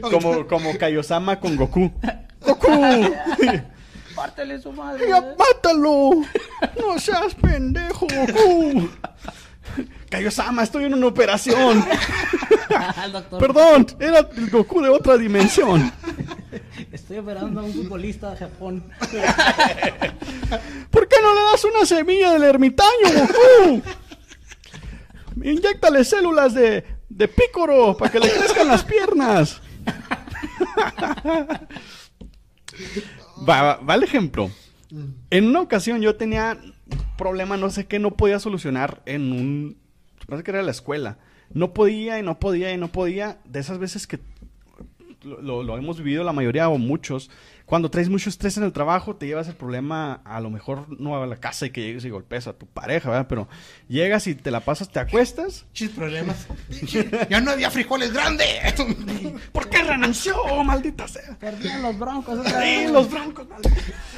[0.00, 1.90] Como, como Kaiosama con Goku.
[2.44, 2.70] ¡Goku!
[4.14, 5.08] Pártele su madre.
[5.08, 6.10] ¡Ya mátalo!
[6.78, 8.90] ¡No seas pendejo, Goku!
[10.10, 11.84] Kaiosama, estoy en una operación.
[13.38, 15.90] Perdón, era el Goku de otra dimensión.
[16.92, 18.84] Estoy operando a un futbolista de Japón.
[20.90, 23.82] ¿Por qué no le das una semilla del ermitaño, Goku?
[25.42, 29.60] Inyéctale células de, de pícoro para que le crezcan las piernas.
[33.48, 34.50] Va, va, va el ejemplo.
[35.30, 39.78] En una ocasión yo tenía un problema, no sé qué, no podía solucionar en un...
[40.26, 41.18] Parece que era la escuela.
[41.52, 43.38] No podía y no podía y no podía.
[43.44, 44.18] De esas veces que
[45.22, 47.30] lo, hemos vivido la mayoría o muchos.
[47.66, 51.20] Cuando traes mucho estrés en el trabajo, te llevas el problema a lo mejor no
[51.22, 53.26] a la casa y que llegues y golpees a tu pareja, ¿verdad?
[53.28, 53.48] Pero
[53.88, 55.66] llegas y te la pasas, te acuestas.
[55.72, 56.48] Chis problemas.
[57.30, 58.48] ya no había frijoles grandes.
[59.52, 61.38] ¿Por qué renunció, maldita sea?
[61.38, 62.40] Perdían los broncos.
[62.46, 63.76] Sí, los broncos, maldita.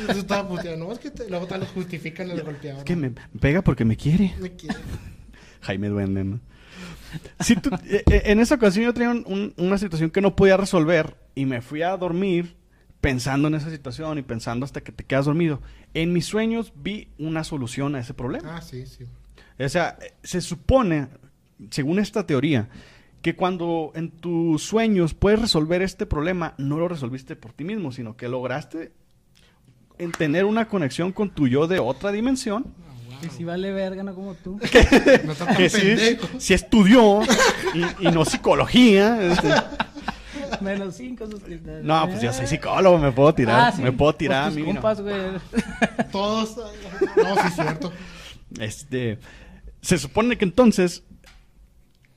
[0.09, 0.87] Eso estaba puteando.
[0.87, 2.79] No, es que te, luego te lo justifican el golpeador.
[2.79, 4.35] Es que me pega porque me quiere.
[4.41, 4.77] Me quiere.
[5.61, 6.41] Jaime Duende, ¿no?
[7.41, 10.35] Si tú- eh, eh, en esa ocasión yo tenía un- un- una situación que no
[10.37, 12.57] podía resolver y me fui a dormir
[13.01, 15.61] pensando en esa situación y pensando hasta que te quedas dormido.
[15.95, 18.57] En mis sueños vi una solución a ese problema.
[18.57, 19.05] Ah, sí, sí.
[19.59, 21.09] O sea, se supone,
[21.71, 22.69] según esta teoría,
[23.23, 27.93] que cuando en tus sueños puedes resolver este problema, no lo resolviste por ti mismo,
[27.93, 28.93] sino que lograste
[29.99, 32.75] en tener una conexión con tu yo de otra dimensión
[33.25, 34.59] Y si vale verga, no como tú.
[35.25, 37.23] No está tan que sí, sí estudió
[37.75, 39.33] y, y no psicología.
[39.33, 39.49] este.
[40.61, 41.83] Menos cinco suscriptores.
[41.85, 43.83] No, pues yo soy psicólogo, me puedo tirar, Ah, sí.
[43.83, 45.15] me puedo tirar Pues a compas, güey.
[46.11, 46.57] Todos.
[47.17, 47.93] No, sí, es cierto.
[48.61, 49.19] Este,
[49.81, 51.05] se supone que entonces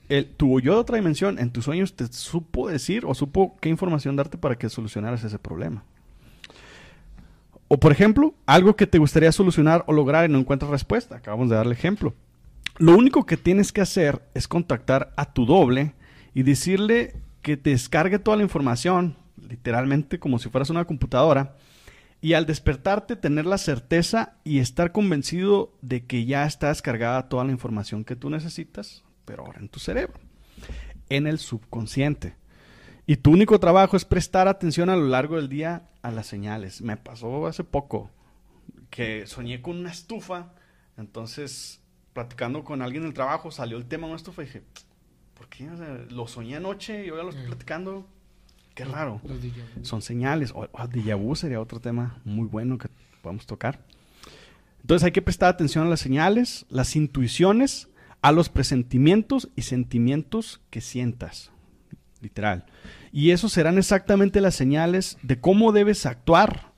[0.10, 3.70] el, tu yo de otra dimensión en tus sueños te supo decir o supo qué
[3.70, 5.84] información darte para que solucionaras ese problema.
[7.68, 11.18] O por ejemplo, algo que te gustaría solucionar o lograr y no encuentras respuesta.
[11.18, 12.14] Acabamos de darle ejemplo.
[12.78, 15.94] Lo único que tienes que hacer es contactar a tu doble
[16.34, 19.16] y decirle que te descargue toda la información,
[19.50, 21.56] literalmente como si fueras una computadora,
[22.22, 27.46] y al despertarte tener la certeza y estar convencido de que ya está descargada toda
[27.46, 30.20] la información que tú necesitas, pero ahora en tu cerebro,
[31.10, 32.36] en el subconsciente.
[33.08, 36.82] Y tu único trabajo es prestar atención a lo largo del día a las señales.
[36.82, 38.10] Me pasó hace poco
[38.90, 40.54] que soñé con una estufa,
[40.98, 41.82] entonces
[42.14, 44.64] platicando con alguien del trabajo salió el tema de una estufa y dije,
[45.36, 45.70] ¿por qué?
[45.70, 48.08] O sea, lo soñé anoche y ahora lo estoy platicando.
[48.74, 49.22] Qué raro.
[49.24, 49.88] Los.
[49.88, 50.52] Son señales.
[50.52, 52.90] O, o déjà vu sería otro tema muy bueno que
[53.22, 53.80] podemos tocar.
[54.82, 57.90] Entonces hay que prestar atención a las señales, las intuiciones,
[58.22, 61.52] a los presentimientos y sentimientos que sientas.
[62.26, 62.66] Literal.
[63.12, 66.72] Y esos serán exactamente las señales de cómo debes actuar,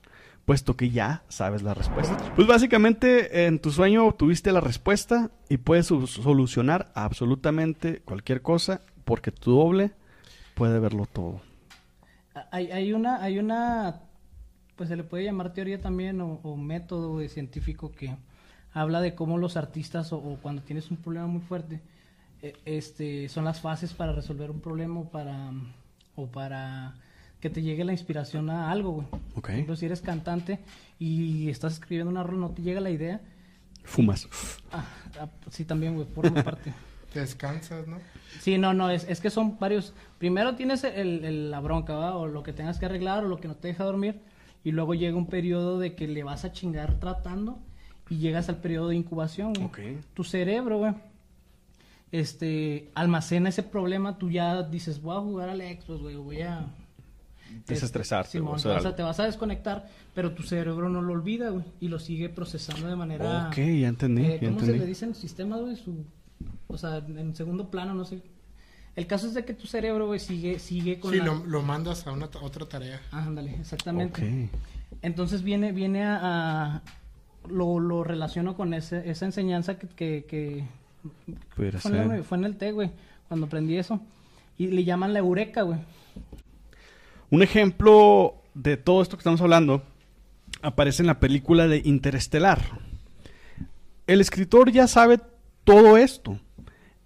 [0.44, 2.18] puesto que ya sabes la respuesta.
[2.36, 9.32] Pues básicamente en tu sueño obtuviste la respuesta y puedes solucionar absolutamente cualquier cosa porque
[9.32, 9.92] tu doble
[10.54, 11.40] puede verlo todo.
[12.50, 14.02] Hay, hay una, hay una,
[14.76, 18.14] pues se le puede llamar teoría también o, o método güey, científico que
[18.74, 21.80] habla de cómo los artistas o, o cuando tienes un problema muy fuerte,
[22.64, 25.50] este, son las fases para resolver un problema o para,
[26.16, 26.94] o para
[27.40, 29.06] que te llegue la inspiración a algo, güey.
[29.36, 29.42] Ok.
[29.42, 30.58] Por ejemplo, si eres cantante
[30.98, 33.20] y estás escribiendo una rola, no te llega la idea.
[33.84, 34.28] Fumas.
[34.72, 34.84] Ah,
[35.20, 36.72] ah, sí, también, güey, por una parte.
[37.12, 37.96] Te descansas, ¿no?
[38.40, 39.94] Sí, no, no, es, es que son varios.
[40.18, 42.14] Primero tienes el, el- la bronca, ¿va?
[42.16, 44.20] O lo que tengas que arreglar o lo que no te deja dormir.
[44.62, 47.58] y luego llega un periodo de que le vas a chingar tratando
[48.10, 49.64] y llegas al periodo de incubación, güey.
[49.66, 49.78] Ok.
[50.12, 50.92] Tu cerebro, güey,
[52.12, 56.66] este, almacena ese problema, tú ya dices, voy a jugar al Xbox, güey, voy a...
[57.66, 58.96] Desestresarte, Simón, o te, sea, vas a, algo.
[58.96, 62.86] te vas a desconectar, pero tu cerebro no lo olvida, güey, y lo sigue procesando
[62.88, 63.48] de manera...
[63.48, 65.76] Ok, ya entendí, eh, ya ¿Cómo se le dicen sistemas, güey?
[65.76, 66.04] Su,
[66.66, 68.20] o sea, en segundo plano, no sé.
[68.96, 71.24] El caso es de que tu cerebro, güey, sigue, sigue con Sí, la...
[71.26, 73.00] lo, lo mandas a una otra tarea.
[73.12, 74.20] Ándale, exactamente.
[74.52, 74.60] Ok.
[75.02, 76.82] Entonces viene, viene a, a-
[77.48, 80.64] lo, lo relaciono con ese, esa enseñanza que, que, que
[81.54, 82.16] Pudiera fue, en ser.
[82.18, 82.90] el, fue en el té, güey,
[83.28, 84.00] cuando aprendí eso.
[84.56, 85.78] Y le llaman la eureka, güey.
[87.30, 89.82] Un ejemplo de todo esto que estamos hablando
[90.62, 92.60] aparece en la película de Interestelar.
[94.06, 95.20] El escritor ya sabe
[95.64, 96.38] todo esto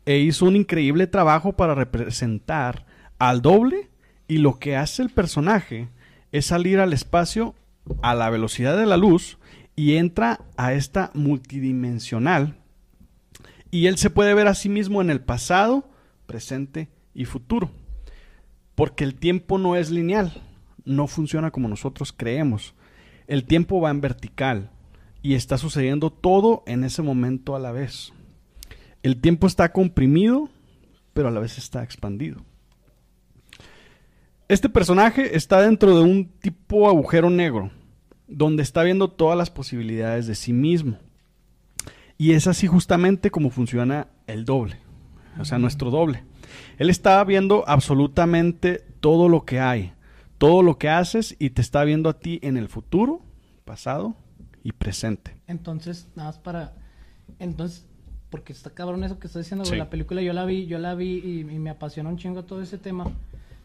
[0.07, 2.87] e hizo un increíble trabajo para representar
[3.18, 3.90] al doble
[4.28, 5.88] y lo que hace el personaje
[6.31, 7.55] es salir al espacio
[8.02, 9.38] a la velocidad de la luz
[9.74, 12.62] y entra a esta multidimensional
[13.73, 15.89] y él se puede ver a sí mismo en el pasado,
[16.27, 17.71] presente y futuro.
[18.75, 20.43] Porque el tiempo no es lineal,
[20.85, 22.75] no funciona como nosotros creemos.
[23.27, 24.71] El tiempo va en vertical
[25.23, 28.13] y está sucediendo todo en ese momento a la vez.
[29.03, 30.51] El tiempo está comprimido,
[31.15, 32.45] pero a la vez está expandido.
[34.49, 37.71] Este personaje está dentro de un tipo agujero negro,
[38.29, 40.99] donde está viendo todas las posibilidades de sí mismo.
[42.18, 44.77] Y es así justamente como funciona el doble,
[45.38, 46.25] o sea, nuestro doble.
[46.79, 49.92] Él está viendo absolutamente todo lo que hay,
[50.38, 53.22] todo lo que haces y te está viendo a ti en el futuro,
[53.64, 54.14] pasado
[54.62, 55.37] y presente.
[55.46, 56.75] Entonces, nada más para...
[57.38, 57.87] Entonces,
[58.31, 59.75] porque está cabrón eso que estás diciendo, güey.
[59.75, 59.79] Sí.
[59.79, 62.62] La película yo la vi, yo la vi y, y me apasiona un chingo todo
[62.62, 63.11] ese tema.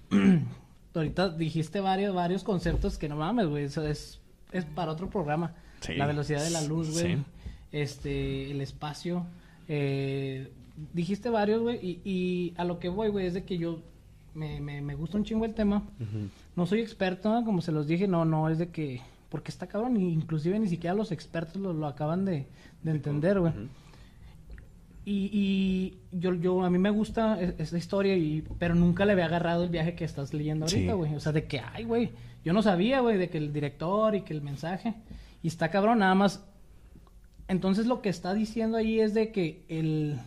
[0.94, 3.66] Ahorita dijiste varios, varios conceptos que no mames, güey.
[3.66, 4.20] Eso es,
[4.52, 5.54] es para otro programa.
[5.82, 5.96] Sí.
[5.96, 7.16] La velocidad de la luz, güey.
[7.16, 7.24] Sí.
[7.72, 9.26] Este, el espacio.
[9.68, 10.52] Eh,
[10.94, 11.78] dijiste varios, güey.
[11.86, 13.82] Y, y a lo que voy, güey, es de que yo
[14.34, 15.84] me, me, me gusta un chingo el tema.
[16.56, 17.44] No soy experto, ¿no?
[17.46, 20.96] como se los dije, no, no, es de que, porque está cabrón, inclusive ni siquiera
[20.96, 22.46] los expertos lo, lo acaban de,
[22.84, 23.54] de entender, güey.
[25.06, 29.14] Y, y yo, yo, a mí me gusta e- esta historia, y, pero nunca le
[29.14, 30.98] había agarrado el viaje que estás leyendo ahorita, Sí.
[30.98, 31.16] güey.
[31.16, 32.10] O sea, de que, ay, güey,
[32.44, 34.96] yo no sabía, güey, de que el director y que el mensaje,
[35.42, 36.44] y está cabrón, nada más.
[37.48, 40.20] Entonces lo que está diciendo ahí es de que el,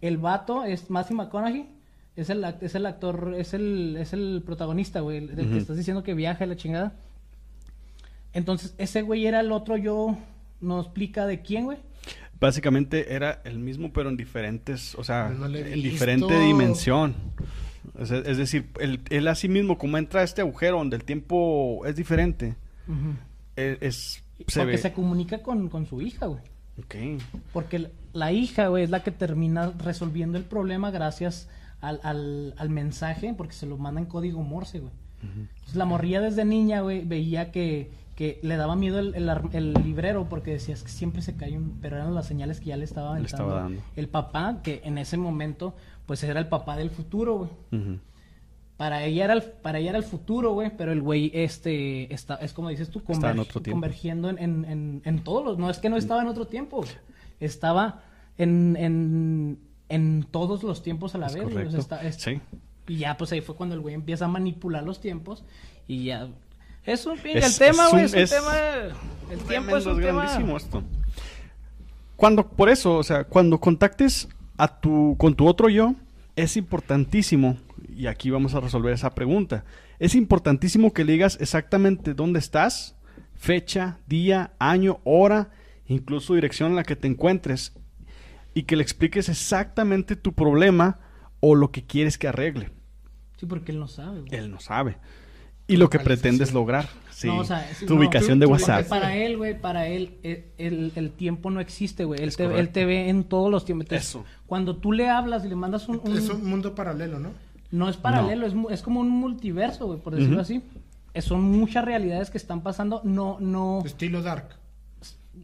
[0.00, 1.66] el vato es Matthew McConaughey,
[2.16, 5.76] es el, es el actor, es el, es el protagonista, güey, el- del que estás
[5.76, 6.92] diciendo que viaja y la chingada.
[8.32, 10.16] Entonces, ese güey era el otro yo,
[10.60, 11.78] ¿nos explica de quién, güey?
[12.40, 15.76] Básicamente era el mismo, pero en diferentes, o sea, No en visto.
[15.80, 17.14] diferente dimensión.
[17.98, 21.86] Es decir, él, él a sí mismo, como entra a este agujero donde el tiempo
[21.86, 22.56] es diferente,
[23.56, 24.78] e- es, se Porque ve.
[24.78, 26.40] se comunica con, con su hija, güey.
[26.78, 27.22] Ok.
[27.52, 31.48] Porque la hija, güey, es la que termina resolviendo el problema gracias
[31.80, 34.92] al, al, al mensaje, porque se lo manda en código Morse, güey.
[35.22, 39.14] Entonces, la morría desde niña, güey, veía que, que le daba miedo el,
[39.52, 41.78] el librero porque decías que siempre se cae un...
[41.80, 43.80] Pero eran las señales que ya le estaba, Le estaba dando.
[43.96, 47.50] el papá, que en ese momento, pues era el papá del futuro, güey.
[47.82, 47.98] Ujú.
[48.76, 52.34] Para ella era el, para ella era el futuro, güey, pero el güey, este, está,
[52.36, 55.58] es como dices tú, Estaba en converg- otro convergiendo en, en, en, en todos los,
[55.58, 56.90] no es que no estaba en otro tiempo, güey.
[57.38, 58.02] estaba
[58.36, 59.58] en, en,
[59.88, 61.94] en todos los tiempos a la Es vez, güey, o sea, correcto.
[61.94, 62.40] está- es- Sí.
[62.88, 65.44] y ya, pues ahí fue cuando el güey empieza a manipular los tiempos
[65.86, 66.26] y ya,
[66.84, 68.54] es un, pinche- el tema, es güey, un- es un tema,
[69.30, 70.82] el tiempo es un tema, grandísimo esto.
[72.16, 75.94] Cuando, por eso, o sea, cuando contactes a tu, con tu otro yo,
[76.36, 77.56] es importantísimo,
[77.96, 79.64] y aquí vamos a resolver esa pregunta,
[79.98, 82.96] es importantísimo que le digas exactamente dónde estás,
[83.34, 85.50] fecha, día, año, hora,
[85.86, 87.72] incluso dirección en la que te encuentres,
[88.54, 90.98] y que le expliques exactamente tu problema
[91.40, 92.70] o lo que quieres que arregle.
[93.36, 94.34] sí, porque él no sabe, güey.
[94.34, 94.96] Él no sabe.
[95.66, 96.88] Y lo que pretendes lograr.
[97.10, 97.26] Sí.
[97.26, 98.76] No, o sea, sí, tu no, ubicación tú- de WhatsApp.
[98.86, 102.22] porque Para él, güey, para él, eh, el, el tiempo no existe, güey.
[102.22, 103.86] Él te, él te ve en todos los tiempos.
[103.90, 104.24] Eso.
[104.46, 106.00] Cuando tú le hablas y le mandas un...
[106.04, 107.30] un- Es un mundo paralelo, ¿no?
[107.74, 110.62] No es paralelo, es, es como un multiverso, güey, por decirlo así.
[111.18, 113.00] Son muchas realidades que están pasando.
[113.04, 113.82] No, no...
[113.84, 114.48] Estilo Dark.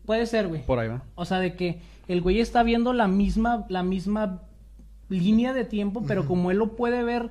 [0.07, 0.65] Puede ser, güey.
[0.65, 1.03] Por ahí va.
[1.17, 4.43] O sea, de que el güey está viendo la misma, la misma
[5.09, 7.31] línea de tiempo, pero como él lo puede ver.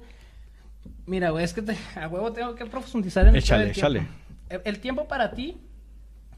[1.05, 3.87] Mira, güey, es que te- a huevo tengo que profundizar en el Échale, del tiempo.
[3.87, 4.07] échale.
[4.49, 5.57] El, el tiempo para ti,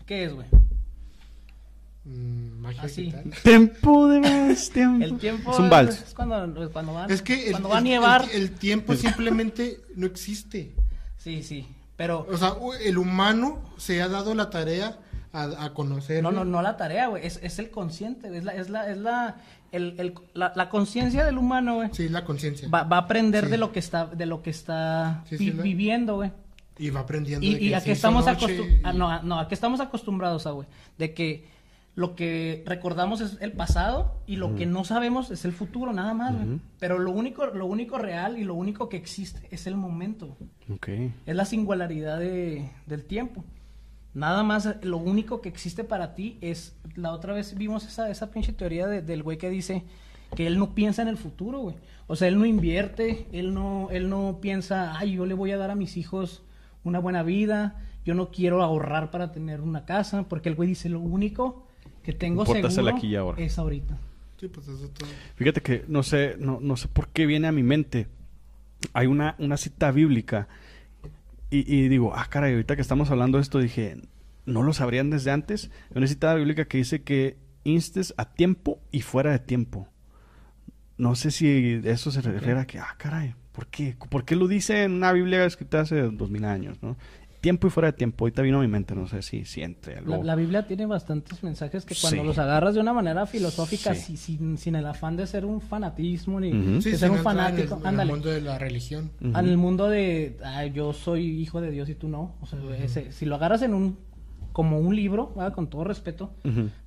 [0.05, 0.47] ¿qué es, güey?
[2.03, 3.03] Mm, magia Así.
[3.03, 3.31] digital.
[3.43, 5.05] Tiempo de más tiempo.
[5.05, 6.01] El tiempo Es un vals.
[6.01, 8.25] es cuando, cuando, van, Es que el, cuando va a nievar.
[8.33, 10.71] el- el tiempo simplemente no existe.
[11.17, 11.67] Sí, sí.
[11.97, 14.97] Pero O sea, el humano se ha dado la tarea
[15.33, 16.23] a, a conocer.
[16.23, 18.97] no, no, no la tarea, güey, es, es el consciente, es la, es la, es
[18.97, 19.35] la,
[19.71, 21.89] el, el- la, la conciencia del humano, güey.
[21.93, 22.67] Sí, la conciencia.
[22.67, 23.51] Va, va a aprender Sí.
[23.51, 26.31] de lo que está, de lo que está Sí, sí, vi- la- viviendo, güey.
[26.79, 27.45] Y va aprendiendo.
[27.45, 30.47] Y, de y que a qué estamos y- no, a- no, a qué estamos acostumbrados,
[30.47, 31.45] ah, güey, de que
[31.95, 36.13] lo que recordamos es el pasado y lo que no sabemos es el futuro, nada
[36.13, 36.33] más.
[36.79, 40.37] Pero lo único, lo único real y lo único que existe es el momento.
[41.25, 43.43] Es la singularidad de- del tiempo.
[44.13, 48.31] Nada más, lo único que existe para ti es, la otra vez vimos esa, esa
[48.31, 49.83] pinche teoría de- del güey que dice
[50.35, 51.75] que él no piensa en el futuro, güey.
[52.07, 55.57] O sea, él no invierte, él no, él no piensa, ay, yo le voy a
[55.57, 56.43] dar a mis hijos
[56.83, 60.89] una buena vida, yo no quiero ahorrar para tener una casa, porque el güey dice,
[60.89, 61.67] lo único
[62.03, 63.41] que tengo Importa es el seguro aquí y ahora".
[63.41, 63.97] es ahorita.
[64.39, 65.09] Sí, pues eso todo.
[65.35, 68.07] Fíjate que no sé, no, no sé por qué viene a mi mente.
[68.93, 70.47] Hay una, una cita bíblica
[71.51, 73.97] y, y digo, ah, caray, ahorita que estamos hablando de esto, dije,
[74.45, 75.69] ¿no lo sabrían desde antes?
[75.91, 79.87] Hay una cita bíblica que dice que instes a tiempo y fuera de tiempo.
[80.97, 83.95] No sé si eso se refiere a que, ah, caray, ¿por qué?
[84.09, 86.95] ¿Por qué lo dice en una Biblia escrita hace dos mil años, no?
[87.41, 88.23] Tiempo y fuera de tiempo.
[88.25, 90.17] Ahorita vino a mi mente, no sé si siente algo.
[90.17, 92.27] La, la Biblia tiene bastantes mensajes que cuando Sí.
[92.27, 94.15] los agarras de una manera filosófica, Sí.
[94.15, 96.71] si- sin, sin el afán de ser un fanatismo ni Ujú.
[96.73, 98.11] de Sí, ser un en el- fanático, En el, ándale.
[98.13, 99.11] mundo de la religión.
[99.21, 102.35] En el mundo de "Ah, yo soy hijo de Dios y tú no.
[102.41, 103.97] O sea, ese- si lo agarras en un
[104.53, 105.53] como un libro, ¿verdad?
[105.53, 106.33] con todo respeto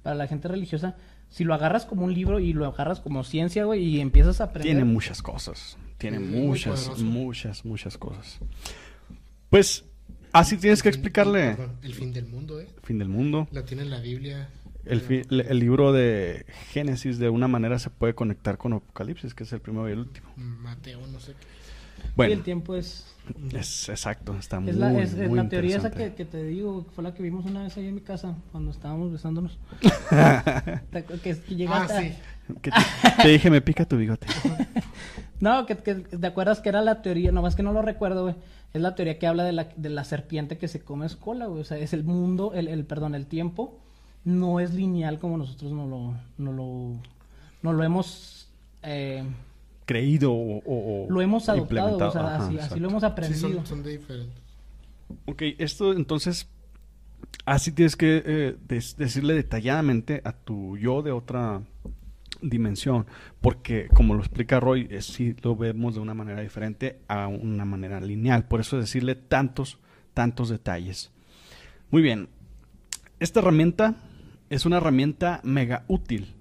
[0.03, 0.97] para la gente religiosa,
[1.31, 4.45] si lo agarras como un libro y lo agarras como ciencia, güey, y empiezas a
[4.45, 4.75] aprender.
[4.77, 5.77] Tiene muchas cosas.
[5.99, 8.39] Tiene muchas, muchas, muchas cosas.
[9.51, 9.85] Pues,
[10.35, 12.69] así tienes que El fin- explicarle el- perdón, el fin del mundo, ¿eh?
[12.83, 13.49] fin del mundo.
[13.53, 14.49] La tiene en la Biblia.
[14.85, 19.33] El, fi- el- el libro de Génesis de una manera se puede conectar con Apocalipsis,
[19.35, 20.29] que es el primero y el último.
[20.37, 21.47] Mateo, no sé qué.
[22.03, 23.07] Sí, Bueno, el tiempo es,
[23.55, 26.43] es exacto, está muy, es la, es- es muy la teoría esa que, que te
[26.45, 29.59] digo, fue la que vimos una vez ahí en mi casa cuando estábamos besándonos.
[30.93, 32.13] Que, que Ah, llegaste a- sí.
[32.61, 34.27] Que te, te dije, me pica tu bigote.
[35.41, 38.35] No, que, que- te acuerdas que era la teoría, nomás que no lo recuerdo, güey.
[38.75, 41.47] Es la teoría que habla de la, de la serpiente que se come su cola,
[41.47, 41.61] güey.
[41.61, 43.79] O sea, es el mundo, el, el perdón, el tiempo
[44.25, 46.99] no es lineal como nosotros no lo, no lo,
[47.63, 48.51] no lo hemos,
[48.83, 49.23] eh,
[49.87, 52.09] Creído o, o- lo hemos adoptado, implementado.
[52.09, 53.49] o sea, Ajá, así, lo hemos Sí, aprendido.
[53.59, 54.43] son, son de diferentes.
[55.27, 56.49] Ok, esto entonces,
[57.45, 61.61] así tienes que eh, des- decirle detalladamente a tu yo de otra
[62.49, 63.07] dimensión,
[63.41, 67.65] porque como lo explica Roy, eh, sí lo vemos de una manera diferente a una
[67.65, 69.79] manera lineal, por eso decirle tantos,
[70.13, 71.11] tantos detalles.
[71.91, 72.29] Muy bien,
[73.21, 73.97] esta herramienta
[74.51, 76.35] es una herramienta mega útil,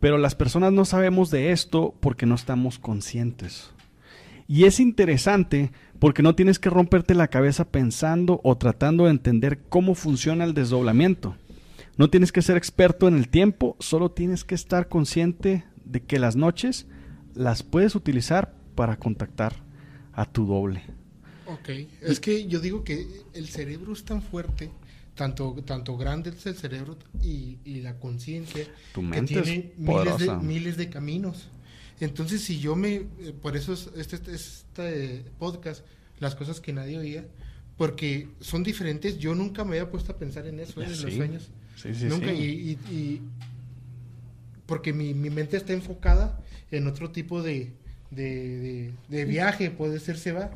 [0.00, 3.72] pero las personas no sabemos de esto porque no estamos conscientes.
[4.48, 9.60] Y es interesante porque no tienes que romperte la cabeza pensando o tratando de entender
[9.68, 11.36] cómo funciona el desdoblamiento.
[11.96, 16.18] No tienes que ser experto en el tiempo, solo tienes que estar consciente de que
[16.18, 16.86] las noches
[17.34, 19.54] las puedes utilizar para contactar
[20.12, 20.82] a tu doble.
[21.46, 21.68] Ok.
[22.02, 24.70] Es que yo digo que el cerebro es tan fuerte,
[25.14, 28.66] tanto, tanto grande es el cerebro y, y la conciencia,
[29.12, 31.48] que tiene miles de, miles de caminos.
[32.00, 32.94] Entonces, si yo me.
[32.94, 35.82] eh, Por eso es este, este, este podcast,
[36.20, 37.26] las cosas que nadie oía,
[37.78, 39.18] porque son diferentes.
[39.18, 40.84] Yo nunca me había puesto a pensar en eso, ¿eh?
[40.84, 41.50] en los sueños.
[41.76, 42.26] Sí, sí, nunca.
[42.30, 42.34] sí.
[42.34, 43.22] Y, y- y-
[44.66, 46.40] porque mi, mi mente está enfocada
[46.72, 47.72] en otro tipo de,
[48.10, 50.50] de, de- de viaje, puede ser, se va.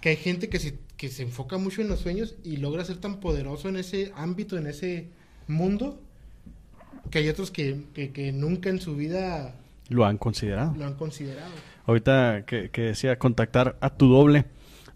[0.00, 2.98] Que hay gente que se, que se enfoca mucho en los sueños y logra ser
[2.98, 5.08] tan poderoso en ese ámbito, en ese
[5.48, 6.00] mundo,
[7.10, 9.56] que hay otros que, que, que nunca en su vida
[9.88, 10.74] Lo han considerado.
[10.76, 11.52] lo han considerado.
[11.86, 14.44] Ahorita que, que decía contactar a tu doble,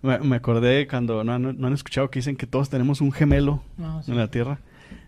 [0.03, 3.11] me, me acordé cuando no, han- no han escuchado que dicen que todos tenemos un
[3.13, 4.11] gemelo No, sí.
[4.13, 4.61] en la Tierra.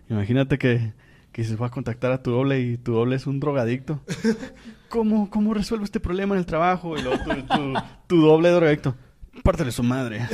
[0.09, 0.93] Imagínate que,
[1.31, 4.01] que se va a contactar a tu doble y tu doble es un drogadicto.
[4.89, 6.97] ¿Cómo, cómo resuelvo este problema en el trabajo?
[6.97, 7.73] Y luego tu, tu-
[8.07, 8.95] tu doble drogadicto.
[9.43, 10.27] Pártele su madre.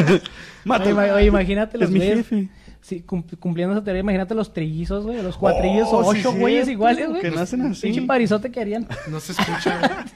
[0.64, 0.96] Mátalo.
[0.98, 2.48] Oye, ima- oye, imagínate los Es mi güeyes- jefe.
[2.82, 6.32] Sí, cum- cumpliendo esa teoría, imagínate los trillizos, güey, los cuatrillos o Oh, sí, ocho
[6.32, 7.20] güeyes cierto, iguales, güey.
[7.22, 7.82] que nacen así.
[7.82, 8.88] Pinche parizote que harían.
[9.08, 10.04] No se escucha.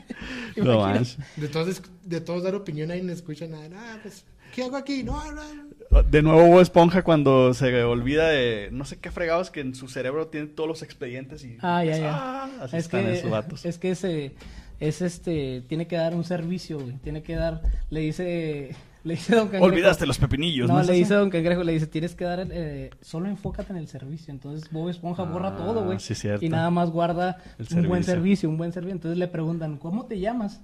[0.56, 0.94] No Imagínate.
[0.94, 1.18] manches.
[1.36, 3.68] de, todos, de todos dar opinión ahí no escucha nada.
[3.76, 4.24] Ah, pues,
[4.54, 5.02] ¿qué hago aquí?
[5.02, 6.02] No, no, no.
[6.02, 9.88] De nuevo Bob Esponja cuando se olvida de no sé qué fregados que en su
[9.88, 12.10] cerebro tiene todos los expedientes y Ah, ya, ya.
[12.14, 13.64] Ah, así es están que, esos vatos.
[13.64, 14.34] es que ese,
[14.80, 16.96] es este, tiene que dar un servicio, güey.
[16.98, 18.74] Tiene que dar, le dice,
[19.04, 19.64] le dice Don Cangrejo.
[19.64, 20.82] Olvidaste los pepinillos, No, ¿no?
[20.82, 21.14] le dice?
[21.14, 24.32] Don Cangrejo, le dice, tienes que dar, eh, solo enfócate en el servicio.
[24.34, 25.98] Entonces Bob Esponja borra Ah, todo, güey.
[26.00, 26.44] sí, cierto.
[26.44, 28.92] Y nada más guarda El un buen servicio, un buen servicio.
[28.96, 30.60] Entonces le preguntan, ¿cómo te llamas?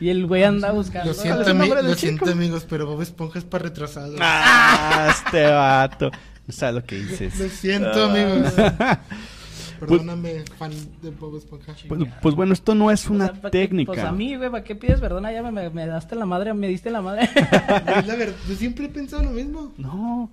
[0.00, 1.10] Y el güey anda buscando.
[1.10, 4.16] Lo ¿Cuál siento, del lo siento, amigos, pero Bob Esponja es para retrasados.
[4.20, 6.10] Ah, este vato.
[6.46, 7.38] No sabes lo que dices.
[7.38, 8.52] Lo siento, amigos.
[9.80, 10.72] Perdóname, fan
[11.02, 11.74] de Bob Esponja.
[11.88, 13.92] Pues, pues bueno, esto no es O una sea, ¿pa' qué- técnica.
[13.92, 15.24] Pues a mí, güey, ¿para qué pides perdón?
[15.24, 17.28] Ya me, me, me daste la madre, me diste la madre.
[17.34, 19.72] Es la verdad, yo siempre he pensado lo mismo.
[19.76, 20.30] No.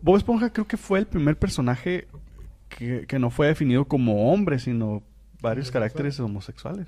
[0.00, 2.06] Bob Esponja creo que fue el primer personaje
[2.68, 5.02] que, que no fue definido como hombre, sino
[5.42, 6.86] varios caracteres homosexuales.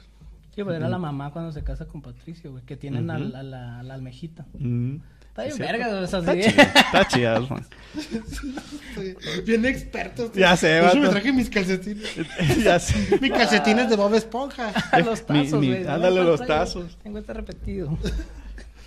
[0.55, 3.81] Sí, pues era la mamá cuando se casa con Patricio, güey, que tienen a, la,
[3.81, 4.47] a la almejita.
[4.59, 4.97] Mm.
[5.29, 7.41] Está bien verga, esas Está chida, está chida,
[9.47, 10.31] Bien experto.
[10.35, 10.99] Ya sé, hecho, vato.
[11.01, 12.07] me traje mis calcetines.
[12.65, 13.19] ya sé.
[13.21, 14.73] Mis calcetines de Bob Esponja.
[15.05, 15.87] los Mi- tazos, mi- güey.
[15.87, 16.99] ándale, No, los traigo- tazos.
[17.03, 17.97] Tengo este repetido.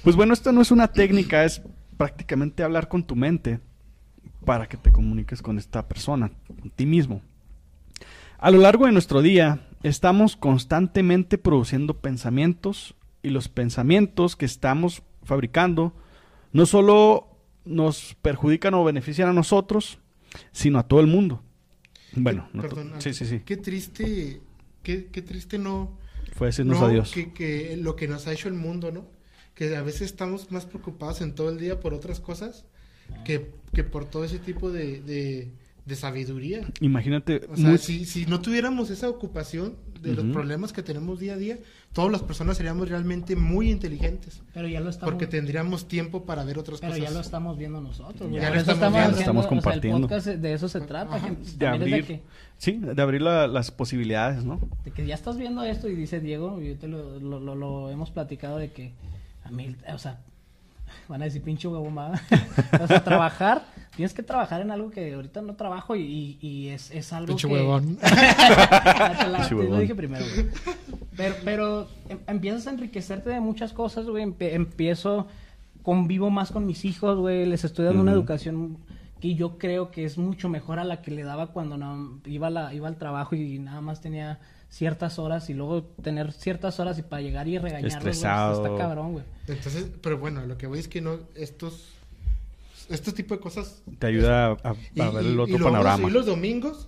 [0.04, 1.62] Pues bueno, esto no es una técnica, es
[1.98, 3.60] prácticamente hablar con tu mente
[4.46, 7.22] para que te comuniques con esta persona, con ti mismo.
[8.38, 15.04] A lo largo de nuestro día, estamos constantemente produciendo pensamientos y los pensamientos que estamos
[15.24, 15.94] fabricando
[16.54, 17.28] no solo
[17.66, 20.00] nos perjudican o benefician a nosotros,
[20.52, 21.44] sino a todo el mundo.
[22.16, 22.64] Bueno, no
[23.00, 23.42] sí, sí, sí.
[23.46, 24.42] Qué triste,
[24.82, 25.98] qué, qué triste no.
[26.34, 27.12] Fue decirnos no, adiós.
[27.12, 29.06] Que, que lo que nos ha hecho el mundo, ¿no?
[29.54, 32.66] Que a veces estamos más preocupados en todo el día por otras cosas
[33.24, 35.52] que, que por todo ese tipo de, de,
[35.86, 36.62] de sabiduría.
[36.82, 41.20] Imagínate, O sea, muy- si, si no tuviéramos esa ocupación de los problemas que tenemos
[41.20, 41.58] día a día,
[41.94, 44.42] todas las personas seríamos realmente muy inteligentes.
[44.54, 45.12] Pero ya lo estamos...
[45.12, 47.08] Porque tendríamos tiempo para ver otras Pero cosas.
[47.08, 48.32] ya lo estamos viendo nosotros.
[48.32, 49.18] Ya lo estamos viendo.
[49.20, 50.02] Estamos o sea, el compartiendo.
[50.08, 51.20] podcast de eso se trata.
[51.20, 51.52] Gente.
[51.58, 52.22] de abrir, de que,
[52.58, 54.60] sí, de abrir la- las posibilidades, ¿no?
[54.84, 57.56] de que ya estás viendo esto y dice Diego, y yo te lo, lo, lo-
[57.56, 58.94] lo hemos platicado de que
[59.44, 60.20] a mí, o sea,
[61.08, 62.22] van a decir pinche huevomada.
[62.82, 63.64] o sea, trabajar,
[63.96, 67.28] tienes que trabajar en algo que ahorita no trabajo y, y- y es, es algo
[67.28, 67.54] Pinche que...
[67.54, 67.98] huevón.
[68.02, 70.48] La- te lo dije primero, güey.
[71.16, 74.24] Pero, pero em- empiezas a enriquecerte de muchas cosas, güey.
[74.26, 75.28] Empe- empiezo,
[75.84, 77.46] convivo más con mis hijos, güey.
[77.46, 78.78] Les estoy dando una educación
[79.26, 82.48] que yo creo que es mucho mejor a la que le daba cuando no, iba,
[82.48, 86.80] a la, iba al trabajo y nada más tenía ciertas horas y luego tener ciertas
[86.80, 88.66] horas y para llegar y regañarlos, güey, Estresado.
[88.66, 89.26] está cabrón, güey.
[89.48, 91.90] Entonces, pero bueno, lo que voy es que no, estos,
[92.90, 96.10] estos tipos de cosas Te ayuda a, a Y- ver el otro panorama.
[96.10, 96.88] los domingos.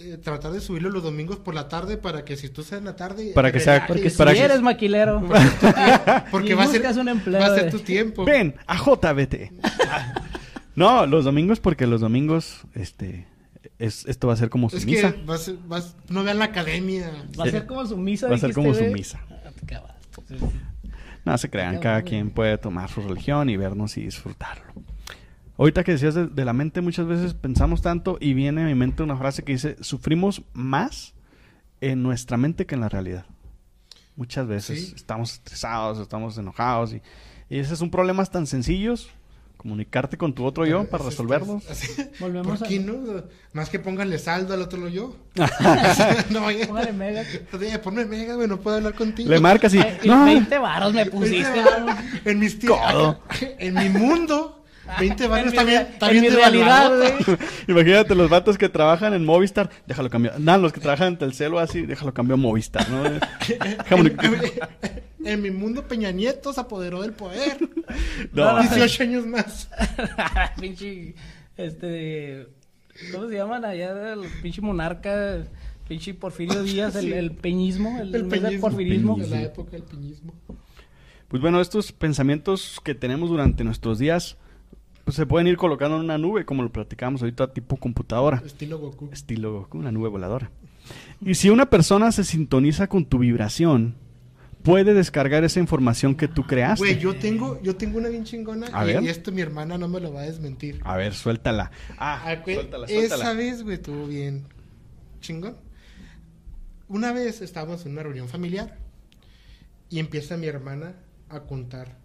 [0.00, 2.86] eh, tratar de subirlo los domingos por la tarde para que si tú estás en
[2.86, 3.32] la tarde.
[3.34, 5.20] Para que sea- Porque para si que- eres maquilero,
[6.30, 8.24] Porque va a ser, un empleo va a ser tu tiempo.
[8.24, 9.52] Ven, a JBT.
[10.76, 13.26] no, los domingos porque los domingos, este,
[13.78, 15.12] es, esto va a ser como su Es misa.
[15.12, 17.10] que vas, vas, no vean la academia.
[17.38, 18.28] va a ser como su misa.
[18.28, 19.20] Va a ser como su misa.
[19.30, 20.36] Ah, te acabaste.
[21.24, 24.64] No se crean, cada quien puede tomar su religión y vernos y disfrutarlo.
[25.58, 28.74] Ahorita que decías de, de la mente, muchas veces pensamos tanto y viene a mi
[28.74, 31.12] mente una frase que dice, sufrimos más
[31.82, 33.26] en nuestra mente que en la realidad.
[34.16, 34.92] Muchas veces Sí.
[34.96, 37.02] estamos estresados, estamos enojados y,
[37.50, 39.10] y esos son problemas tan sencillos,
[39.60, 41.62] comunicarte con tu otro yo para Es- resolverlos.
[41.70, 42.94] es- es- Volvemos ¿Por a- qué no?
[43.52, 45.14] Más que pónganle saldo al otro yo.
[46.30, 47.22] no, oye, Póngale mega.
[47.52, 49.28] oye, ponme mega, güey, no puedo hablar contigo.
[49.30, 49.78] Le marcas y...
[49.78, 50.24] Ay, y "No".
[50.24, 51.62] 20 varos me pusiste.
[52.24, 53.16] En mis tiempos.
[53.58, 54.59] En mi mundo.
[54.98, 56.96] 20 En baros mi está bien, rea- está en bien mi devaluado.
[57.00, 57.38] realidad, güey.
[57.68, 60.40] Imagínate los vatos que trabajan en Movistar, déjalo cambiar.
[60.40, 63.02] Nada, los que trabajan en Telcel o así, déjalo cambiar a Movistar, ¿no?
[63.04, 64.14] Déjame-
[65.24, 67.58] En mi mundo Peña Nieto se apoderó del poder.
[68.32, 68.60] No.
[68.60, 69.68] 18 años más.
[70.60, 71.14] pinche.
[71.56, 72.46] Este.
[73.12, 74.12] ¿Cómo se llaman allá?
[74.12, 75.44] El pinche monarca.
[75.88, 77.12] Pinche Porfirio Díaz, el, Sí.
[77.12, 77.98] el peñismo.
[78.00, 78.60] El, El en peñismo.
[78.60, 79.16] porfirismo.
[79.18, 80.32] De la época del piñismo.
[81.28, 84.36] Pues bueno, estos pensamientos que tenemos durante nuestros días
[85.04, 88.78] pues, se pueden ir colocando en una nube, como lo platicamos ahorita, tipo computadora, Estilo
[88.78, 89.08] Goku.
[89.12, 90.50] estilo Goku, una nube voladora.
[91.24, 93.94] Y si una persona se sintoniza con tu vibración,
[94.62, 96.80] puede descargar esa información que tú creaste.
[96.84, 98.68] Güey, yo tengo, yo tengo una bien chingona.
[98.72, 99.02] A y, ver.
[99.02, 100.80] y esto mi hermana no me lo va a desmentir.
[100.84, 101.70] A ver, suéltala.
[101.98, 103.32] Ah, Ah, güey, suéltala, Esa suéltala.
[103.34, 104.44] vez, güey, estuvo bien
[105.20, 105.56] chingón.
[106.88, 108.76] Una vez estábamos en una reunión familiar
[109.90, 110.94] y empieza mi hermana
[111.28, 111.96] a contar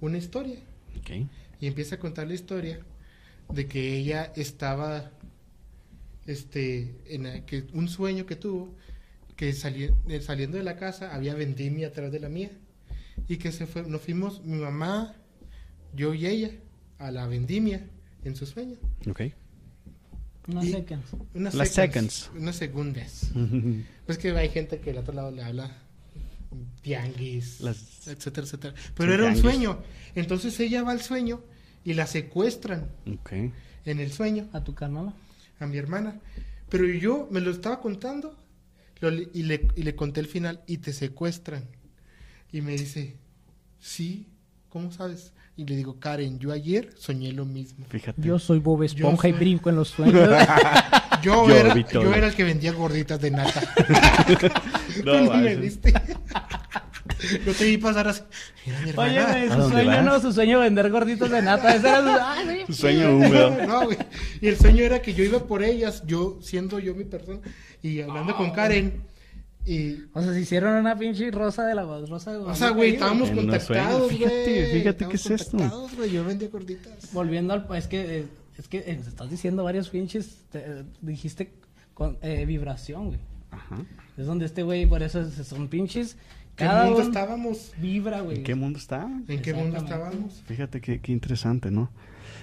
[0.00, 0.58] una historia.
[0.98, 1.26] Ok.
[1.60, 2.80] Y empieza a contar la historia
[3.52, 5.10] de que ella estaba,
[6.26, 8.74] este, en la- que un sueño que tuvo,
[9.36, 12.50] que sali- eh, saliendo de la casa había vendimia atrás de la mía.
[13.28, 15.14] Y que se fue, nos fuimos mi mamá,
[15.94, 16.50] yo y ella
[16.98, 17.86] a la vendimia
[18.24, 18.76] en su sueño.
[19.08, 19.22] Ok.
[20.48, 21.04] Unas seconds.
[21.34, 22.30] Unas seconds, seconds.
[22.36, 23.30] Unas segundas.
[24.06, 25.78] Pues que hay gente que al otro lado le habla
[26.82, 28.74] tianguis, Las- etcétera, etcétera.
[28.96, 29.78] Pero Sí, era un sueño.
[30.14, 31.40] Entonces ella va al sueño
[31.84, 32.88] y la secuestran
[33.84, 35.12] en el sueño A tu carnal.
[35.60, 36.20] a mi hermana.
[36.68, 38.36] Pero yo me lo estaba contando
[39.00, 41.64] lo y, le, y le conté el final y te secuestran.
[42.52, 43.16] Y me dice,
[43.80, 44.26] sí,
[44.68, 45.32] ¿cómo sabes?
[45.56, 47.84] Y le digo, Karen, yo ayer soñé lo mismo.
[47.88, 48.20] Fíjate.
[48.22, 50.28] Yo soy Bob Esponja y brinco en los sueños.
[51.22, 53.62] Yo, Yo era, yo era el que vendía gorditas de nata.
[55.04, 55.92] No, Tú me viste.
[57.44, 58.22] Yo te vi pasar así.
[58.66, 59.32] Oye, hermana.
[59.32, 60.04] güey, ¿A su sueño vas?
[60.04, 61.74] no, su sueño vender gorditos de nata.
[61.74, 62.08] Ese era su...
[62.50, 62.72] Ay, sí.
[62.72, 63.50] sueño húmedo.
[63.66, 63.98] No, güey.
[64.40, 67.40] Y el sueño era que yo iba por ellas, yo siendo yo mi persona,
[67.82, 69.02] y hablando con Karen.
[69.66, 72.94] Y, O sea, se hicieron una pinche rosa de la rosa de o sea, güey,
[72.94, 74.18] estábamos En contactados, güey.
[74.18, 75.50] Fíjate, fíjate qué es esto.
[75.52, 77.12] contactados, güey, Yo vendía gorditas.
[77.12, 77.66] Volviendo al...
[77.74, 78.26] Es que, eh,
[78.58, 80.36] es que eh, estás diciendo varios pinches...
[80.52, 81.50] te- eh, dijiste
[81.94, 83.20] con eh, vibración, güey.
[83.52, 83.76] Ajá.
[84.18, 86.18] Es donde este güey, por eso es- son pinches...
[86.56, 87.72] ¿Qué Cada mundo estábamos?
[87.78, 88.38] vibra, güey.
[88.38, 89.08] ¿En qué mundo está?
[89.28, 90.42] ¿En qué mundo estábamos?
[90.46, 91.90] Fíjate qué, qué interesante, ¿no?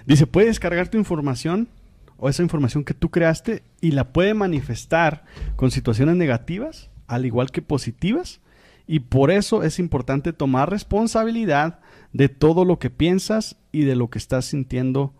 [0.05, 1.69] Dice, puede descargar tu información
[2.17, 5.23] o esa información que tú creaste y la puede manifestar
[5.55, 8.41] con situaciones negativas, al igual que positivas.
[8.85, 11.79] Y por eso es importante tomar responsabilidad
[12.11, 15.13] de todo lo que piensas y de lo que estás sintiendo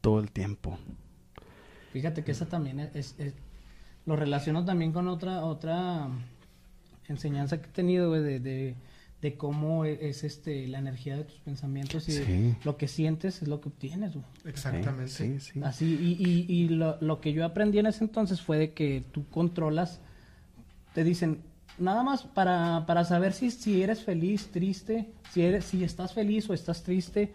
[0.00, 0.78] todo el tiempo.
[1.92, 3.34] Fíjate que esa también es, es- es-
[4.04, 6.08] lo relaciono también con otra otra
[7.08, 8.74] enseñanza que he tenido güey, de, de,
[9.22, 13.42] de cómo e- es este la energía de tus pensamientos y de lo que sientes
[13.42, 14.24] es lo que obtienes güey.
[14.44, 15.08] Exactamente.
[15.08, 15.60] Sí, sí.
[15.62, 19.04] así y, y, y lo, lo que yo aprendí en ese entonces fue de que
[19.12, 20.00] tú controlas
[20.94, 21.40] te dicen
[21.78, 26.48] nada más para, para saber si, si eres feliz triste si eres si estás feliz
[26.48, 27.32] o estás triste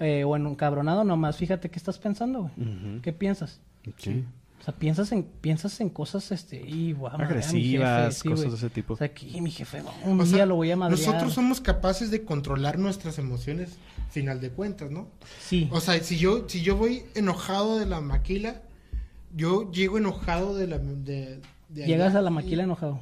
[0.00, 3.60] eh, o en un cabronado nomás fíjate qué estás pensando güey qué piensas
[3.98, 4.24] Sí.
[4.64, 8.70] O sea, piensas en, piensas en cosas, este, y mi Agresivas, jefe, cosas de ese
[8.70, 8.94] tipo.
[8.94, 10.98] O sea, que mi jefe, no, un O día sea, lo voy a madrear.
[10.98, 13.76] Nosotros somos capaces de controlar nuestras emociones,
[14.10, 15.08] final de cuentas, ¿no?
[15.38, 15.68] Sí.
[15.70, 18.62] O sea, si yo, si yo voy enojado de la maquila,
[19.36, 20.78] yo llego enojado de la...
[20.78, 23.00] De, de Llegas allá a la y maquila enojado.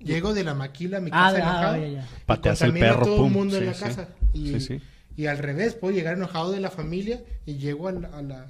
[0.00, 1.76] Llego de la maquila a mi Ah, casa ah, enojado.
[1.76, 2.00] ya, ya.
[2.02, 3.26] y Pateas el a perro, todo pum.
[3.26, 3.84] el mundo en la sí.
[3.84, 4.08] casa.
[4.32, 4.80] Y, Sí, sí.
[5.16, 8.46] y al revés, puedo llegar enojado de la familia y llego a la-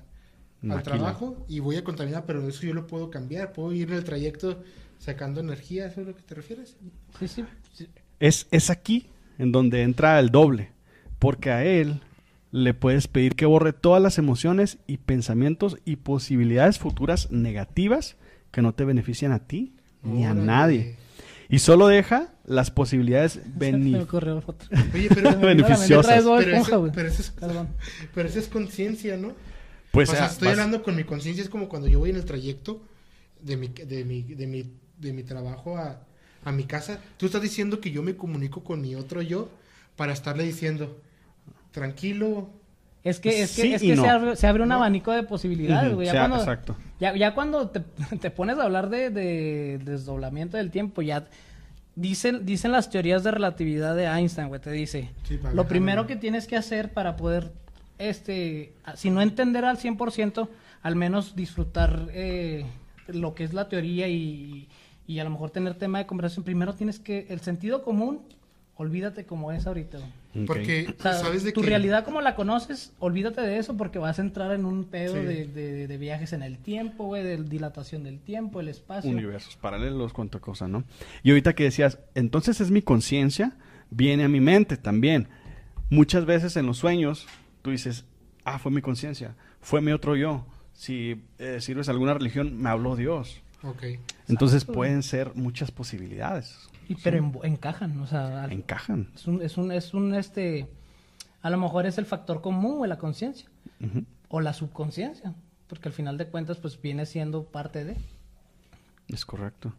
[0.70, 3.52] al trabajo y voy a contaminar, pero eso yo lo puedo cambiar.
[3.52, 4.62] Puedo ir en el trayecto
[4.98, 6.76] sacando energía, ¿eso es a lo que te refieres?
[7.18, 7.44] Sí, sí.
[8.18, 9.06] Es, es aquí
[9.38, 10.70] en donde entra el doble,
[11.18, 12.00] porque a él
[12.50, 18.16] le puedes pedir que borre todas las emociones y pensamientos y posibilidades futuras negativas
[18.50, 20.96] que no te benefician a ti ni a nadie.
[21.48, 23.40] Y solo deja las posibilidades.
[24.94, 26.24] Oye, pero, Beneficiosas.
[28.14, 29.32] Pero, es conciencia, ¿no?
[29.96, 32.10] Pues o sea, ah, estoy vas- hablando con mi conciencia, es como cuando yo voy
[32.10, 32.80] en el trayecto
[33.42, 35.98] de mi, de mi, de mi, de mi trabajo a,
[36.44, 37.00] a mi casa.
[37.16, 39.48] Tú estás diciendo que yo me comunico con mi otro yo
[39.96, 41.00] para estarle diciendo,
[41.72, 42.48] tranquilo,
[43.04, 44.02] Es que, es que, Sí es que no.
[44.02, 44.76] se, abre, se abre un No.
[44.76, 46.76] abanico de posibilidades, Ya, sea, cuando, exacto.
[47.00, 47.80] ya, ya cuando te,
[48.20, 51.26] te pones a hablar de, de desdoblamiento del tiempo, ya
[51.94, 54.60] dicen, dicen las teorías de relatividad de Einstein, güey.
[54.60, 57.52] Te dice, Sí, lo primero que tienes que hacer para poder,
[57.98, 60.48] este, si no entender al 100%,
[60.82, 62.64] al menos disfrutar eh,
[63.08, 64.68] lo que es la teoría y,
[65.06, 68.20] y a lo mejor tener tema de conversación, primero tienes que, el sentido común,
[68.76, 69.98] olvídate como es ahorita,
[70.46, 71.68] porque O sea, sabes de tu que...
[71.68, 75.20] realidad como la conoces, olvídate de eso porque vas a entrar en un pedo Sí.
[75.20, 79.10] de, de- de viajes en el tiempo, güey, de dilatación del tiempo, el espacio.
[79.10, 80.84] universos paralelos, cuánta cosa, ¿no?
[81.22, 83.52] Y ahorita que decías, entonces es mi conciencia,
[83.90, 85.28] viene a mi mente también.
[85.88, 87.26] Muchas veces en los sueños
[87.66, 88.04] tú dices,
[88.44, 90.46] ah, fue mi conciencia, fue mi otro yo.
[90.72, 93.40] Si eh, sirves a alguna religión, me habló Dios.
[93.64, 93.82] Ok.
[94.28, 94.72] Entonces Exacto.
[94.74, 96.56] pueden ser muchas posibilidades.
[96.88, 99.10] Y, pero en- encajan, o sea, al- Encajan.
[99.16, 100.68] es un, es un, es un, este,
[101.42, 103.48] a lo mejor es el factor común, güey, la conciencia,
[104.28, 105.34] o la subconsciencia,
[105.66, 107.96] porque al final de cuentas, pues viene siendo parte de.
[109.08, 109.72] Es correcto.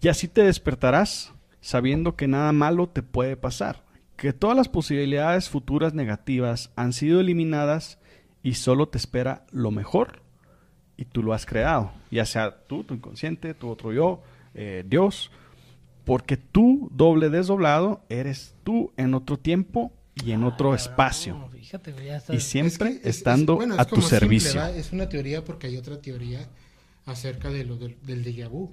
[0.00, 3.82] Y así te despertarás sabiendo que nada malo te puede pasar,
[4.16, 7.98] que todas las posibilidades futuras negativas han sido eliminadas
[8.42, 10.22] y solo te espera lo mejor
[10.96, 14.22] y tú lo has creado, ya sea tú, tu inconsciente, tu otro yo,
[14.54, 15.30] eh, Dios,
[16.04, 19.92] porque tú, doble desdoblado, eres tú en otro tiempo
[20.24, 21.34] y en otro Ah, espacio.
[21.36, 21.92] no, fíjate.
[22.32, 24.50] Y siempre Es que es- es- estando bueno, es a tu simple, servicio.
[24.60, 24.76] ¿verdad?
[24.76, 26.46] es una teoría porque hay otra teoría
[27.06, 28.70] acerca de lo del, del déjà vu.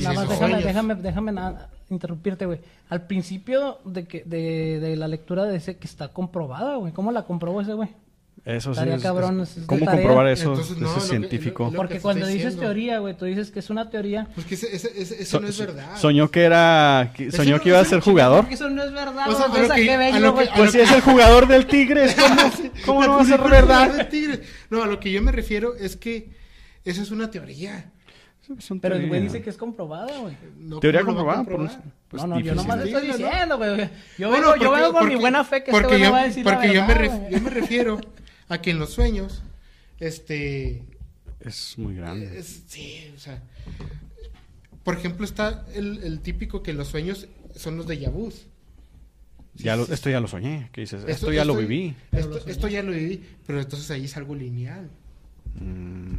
[0.00, 2.60] Nada más déjame, déjame, déjame nada, interrumpirte, güey.
[2.88, 6.92] Al principio de que de, de la lectura de ese que está comprobada, güey.
[6.92, 7.88] ¿Cómo la comprobó ese güey?
[8.44, 10.50] Eso sí, Estaría es- cabrón, es- es de ¿Cómo comprobar eso?
[10.50, 11.64] Entonces, no, eso es lo que- científico.
[11.64, 12.60] lo- lo- Porque que cuando dices diciendo.
[12.62, 14.28] teoría, güey, tú dices que es una teoría.
[14.34, 15.96] Pues que ese, ese- ese- eso So- no es verdad.
[15.96, 17.12] Soñó que era.
[17.16, 18.44] que- soñó no- que iba a ser no- jugador.
[18.50, 19.24] Eso no es verdad,
[20.56, 22.14] Pues si es el jugador del Tigres,
[22.84, 24.08] ¿cómo, cómo no va a ser Pues, verdad?
[24.68, 26.28] No, a lo que yo me refiero es que
[26.84, 27.92] esa es una teoría.
[28.46, 30.36] Sí, pues son Pero el güey dice que es comprobada, güey.
[30.58, 31.90] No, Teoría ¿cómo lo va a comprobada, por eso.
[32.08, 32.56] Pues no, no, yo difícil.
[32.56, 33.90] nomás Sí, estoy diciendo, güey.
[34.18, 36.20] Yo Bueno, vengo, yo vengo con mi buena fe que este güey yo, no va
[36.20, 38.00] a decir porque la yo, me ref- yo refiero
[38.48, 39.42] a que en los sueños,
[39.98, 40.84] este,
[41.40, 42.38] Es muy grande.
[42.38, 43.42] es- sí, o sea,
[44.82, 47.26] por ejemplo está el, el típico que los sueños
[47.56, 48.46] son los de Yabús.
[49.54, 50.68] Ya lo- esto ya lo soñé.
[50.72, 51.04] ¿Qué dices?
[51.06, 51.94] Esto, ya lo viví.
[52.12, 54.90] Lo esto ya lo viví, pero entonces ahí es algo lineal.
[55.60, 56.16] Mm,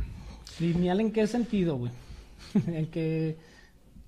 [0.59, 1.91] ¿Lineal en qué sentido, güey?
[2.67, 3.37] en que...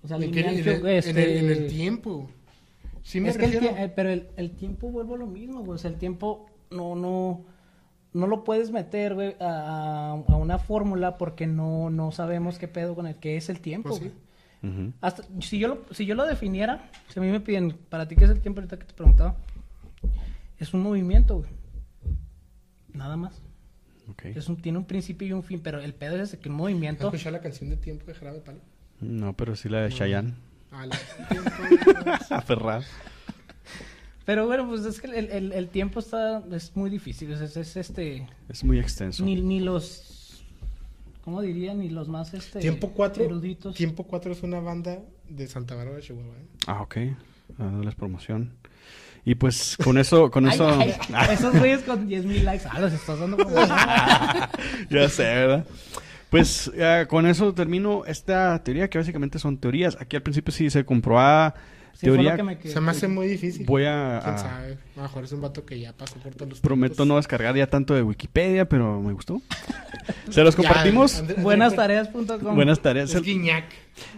[0.03, 1.39] O sea, En, que- en en el- este...
[1.39, 2.29] en el tiempo.
[3.03, 3.75] Sí me es que el refiero.
[3.75, 5.75] tie- eh, pero el, el tiempo vuelvo a lo mismo, güey.
[5.75, 7.45] O sea, el tiempo no, no,
[8.13, 12.95] no lo puedes meter, güey, a, a una fórmula porque no, no sabemos qué pedo
[12.95, 14.11] con el que es el tiempo, Pues sí.
[14.61, 14.73] güey.
[14.87, 14.93] ujú.
[15.01, 18.15] Hasta, si yo lo, si yo lo definiera, si a mí me piden, ¿para ti
[18.15, 19.35] qué es el tiempo ahorita que te preguntaba?
[20.59, 21.49] Es un movimiento, güey.
[22.93, 23.41] Nada más.
[24.09, 24.25] Ok.
[24.25, 26.55] Es un, tiene un principio y un fin, pero el pedo es ese que un
[26.55, 27.05] ¿Has movimiento...
[27.07, 28.59] escuchado la canción de tiempo de Jarabe de Palo?
[29.01, 30.33] No, pero sí la de Chayanne.
[30.71, 30.97] Ah, la
[31.29, 31.49] tiempo
[32.29, 32.83] de-.
[34.25, 37.31] Pero bueno, pues es que el, el- el tiempo está, es muy difícil.
[37.31, 38.27] Es, es- es este...
[38.49, 39.23] Es muy extenso.
[39.23, 40.43] Ni, ni los...
[41.23, 41.73] ¿Cómo diría?
[41.73, 43.23] Ni los más este, Tiempo 4.
[43.23, 43.75] eruditos.
[43.75, 44.99] Tiempo 4 es una banda
[45.29, 46.35] de Santa Bárbara, Chihuahua.
[46.35, 46.45] ¿eh?
[46.67, 46.97] Ah, ok.
[47.57, 48.53] Dándoles promoción.
[49.29, 50.69] Y pues con eso, con eso.
[50.79, 50.95] ay,
[51.33, 52.63] esos güeyes con 10 mil likes.
[52.71, 53.55] Ah, los estás dando como...
[54.89, 55.65] ya sé, ¿verdad?
[56.29, 59.97] Pues eh, con eso termino esta teoría, que básicamente son teorías.
[59.99, 61.55] Aquí al principio sí se comprobaba
[61.93, 62.37] Sí, teoría.
[62.43, 63.65] me Se me hace muy difícil.
[63.65, 64.77] Voy a, ¿Quién a- sabe?
[64.93, 67.07] A lo mejor es un vato que ya pasó por todos los prometo tiempos.
[67.07, 69.41] no descargar ya tanto de Wikipedia, pero me gustó.
[70.29, 71.19] Se los compartimos.
[71.21, 73.13] Andrés- Buenastareas.com Buenas tareas.
[73.13, 73.65] Es Guiñac.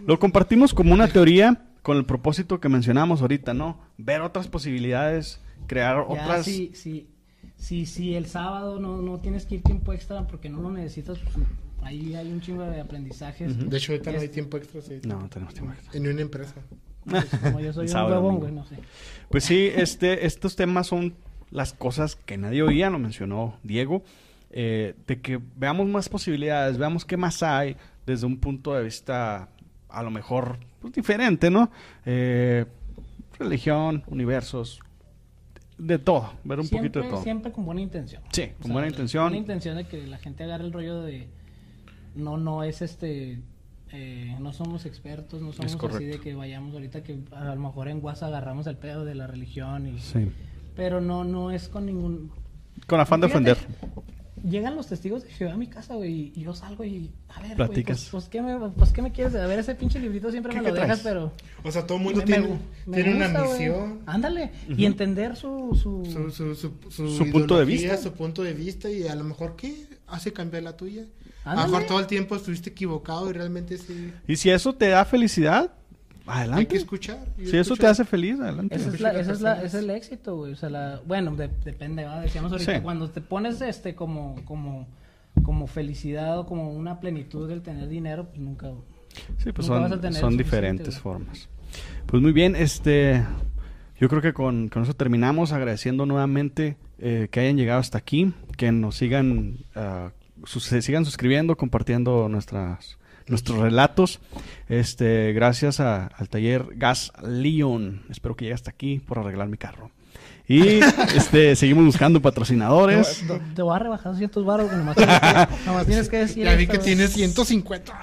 [0.05, 3.79] Lo compartimos como una teoría con el propósito que mencionamos ahorita, ¿no?
[3.97, 6.45] Ver otras posibilidades, crear Ya, otras.
[6.45, 7.07] si, si,
[7.55, 11.19] si, si el sábado no, no tienes que ir tiempo extra porque no lo necesitas,
[11.19, 11.35] pues
[11.81, 13.69] ahí hay un chingo de aprendizajes.
[13.69, 14.81] De hecho, ahorita no hay tiempo extra.
[14.81, 14.99] sí.
[15.05, 15.73] No, no tenemos tiempo.
[15.93, 16.55] En una empresa.
[17.05, 18.75] Pues, como yo soy un huevón, güey, no sé.
[19.29, 21.15] Pues sí, este, estos temas son
[21.51, 24.03] las cosas que nadie oía, lo mencionó Diego,
[24.51, 27.75] eh, de que veamos más posibilidades, veamos qué más hay
[28.05, 29.49] desde un punto de vista
[29.89, 31.69] a lo mejor pues, diferente, ¿no?
[32.05, 32.65] Eh,
[33.37, 34.79] religión, universos,
[35.77, 37.23] de todo, ver un siempre, poquito de todo.
[37.23, 38.21] Siempre con buena intención.
[38.31, 39.23] Sí, con O buena intención.
[39.25, 41.27] Buena intención de que la gente agarre el rollo de...
[42.15, 43.39] No, no es este...
[43.91, 47.87] eh, no somos expertos, no somos así de que vayamos ahorita que a lo mejor
[47.87, 49.99] en WhatsApp agarramos el pedo de la religión y...
[49.99, 50.29] Sí.
[50.75, 52.31] Pero no, no es con ningún...
[52.87, 53.57] Con afán de ofender.
[54.43, 57.11] Llegan los testigos de Jehová a mi casa, güey, y yo salgo y...
[57.29, 57.99] A ver, güey, Platicas.
[58.09, 59.35] pues, pues, ¿qué me, pues, ¿qué me quieres?
[59.35, 61.15] A ver, ese pinche librito siempre ¿Qué- me lo dejas, traes?
[61.15, 61.31] pero...
[61.63, 62.57] O sea, todo el mundo me- tiene, me-
[62.97, 63.99] me tiene una misión.
[64.05, 65.77] Ándale, y entender su...
[65.81, 66.05] su...
[66.05, 67.97] Su, su, su, su, Su punto de vista.
[67.97, 71.03] Su punto de vista y a lo mejor, ¿qué hace cambiar la tuya?
[71.45, 74.11] A lo mejor todo el tiempo estuviste equivocado y realmente sí.
[74.27, 75.71] Y si eso te da felicidad,
[76.31, 76.77] Hay que adelante.
[76.77, 77.19] escuchar.
[77.43, 78.75] Si eso te hace feliz, adelante.
[78.75, 80.53] Esa es, la, esa es, la, es el éxito, güey.
[80.53, 82.21] O sea, la, bueno, de- depende, ¿verdad?
[82.21, 82.81] Decíamos ahorita, Sí.
[82.81, 84.87] cuando te pones este como, como,
[85.43, 88.67] como felicidad o como una plenitud del tener dinero, pues nunca...
[89.37, 91.01] Sí, pues Nunca son, a tener son diferentes güey.
[91.01, 91.49] formas.
[92.05, 93.23] Pues muy bien, este,
[93.99, 98.33] yo creo que con, con eso terminamos agradeciendo nuevamente eh, que hayan llegado hasta aquí,
[98.55, 100.11] que nos sigan, ah,
[100.45, 102.98] se sigan suscribiendo, compartiendo nuestras
[103.29, 104.19] nuestros relatos.
[104.67, 108.03] Este, gracias a- al taller Gas Leon.
[108.09, 109.91] Espero que llegue hasta aquí por arreglar mi carro.
[110.47, 110.79] Y
[111.15, 113.23] este, seguimos buscando patrocinadores.
[113.27, 116.55] Te, te voy a rebajar 200 baros, nomás, tienes que- nomás tienes que decir Ya
[116.55, 117.93] vi que tienes 150.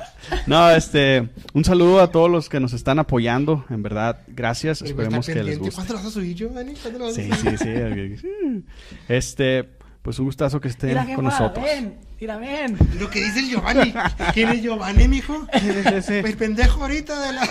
[0.47, 3.65] No, este, un saludo a todos los que nos están apoyando.
[3.69, 4.81] En verdad, gracias.
[4.83, 5.75] Está Esperemos que les guste.
[5.75, 6.75] ¿Cuándo lo vas a subir, Giovanni?
[6.75, 8.65] ¿Cuándo lo vas a Sí, sí, sí.
[9.09, 9.69] Este,
[10.07, 11.65] pues un gustazo que estén Mira, con nosotros.
[11.65, 12.79] ven, mira, ven.
[13.01, 13.93] Lo que dice el Giovanni.
[14.33, 15.45] ¿Quién es Giovanni, mijo?
[15.53, 17.49] El pendejo ahorita de la...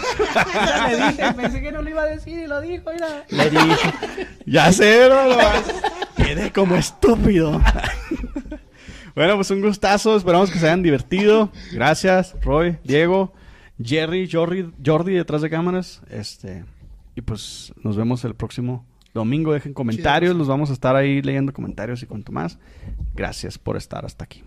[0.53, 3.25] Ya le dije, pensé que no lo iba a decir y lo dijo, mira.
[3.27, 3.89] Le dije,
[4.45, 5.73] ya sé, no lo vas-
[6.15, 7.61] Quedé como estúpido.
[9.15, 10.15] bueno, pues un gustazo.
[10.15, 11.51] Esperamos que se hayan divertido.
[11.73, 13.33] Gracias, Roy, Diego,
[13.83, 16.01] Jerry, Jordi, Jordi detrás de cámaras.
[16.09, 16.63] Este,
[17.15, 18.85] y pues nos vemos el próximo
[19.15, 19.53] domingo.
[19.53, 20.37] Dejen comentarios, pues.
[20.37, 22.59] los vamos a estar ahí leyendo comentarios y cuanto más.
[23.15, 24.43] Gracias por estar hasta aquí.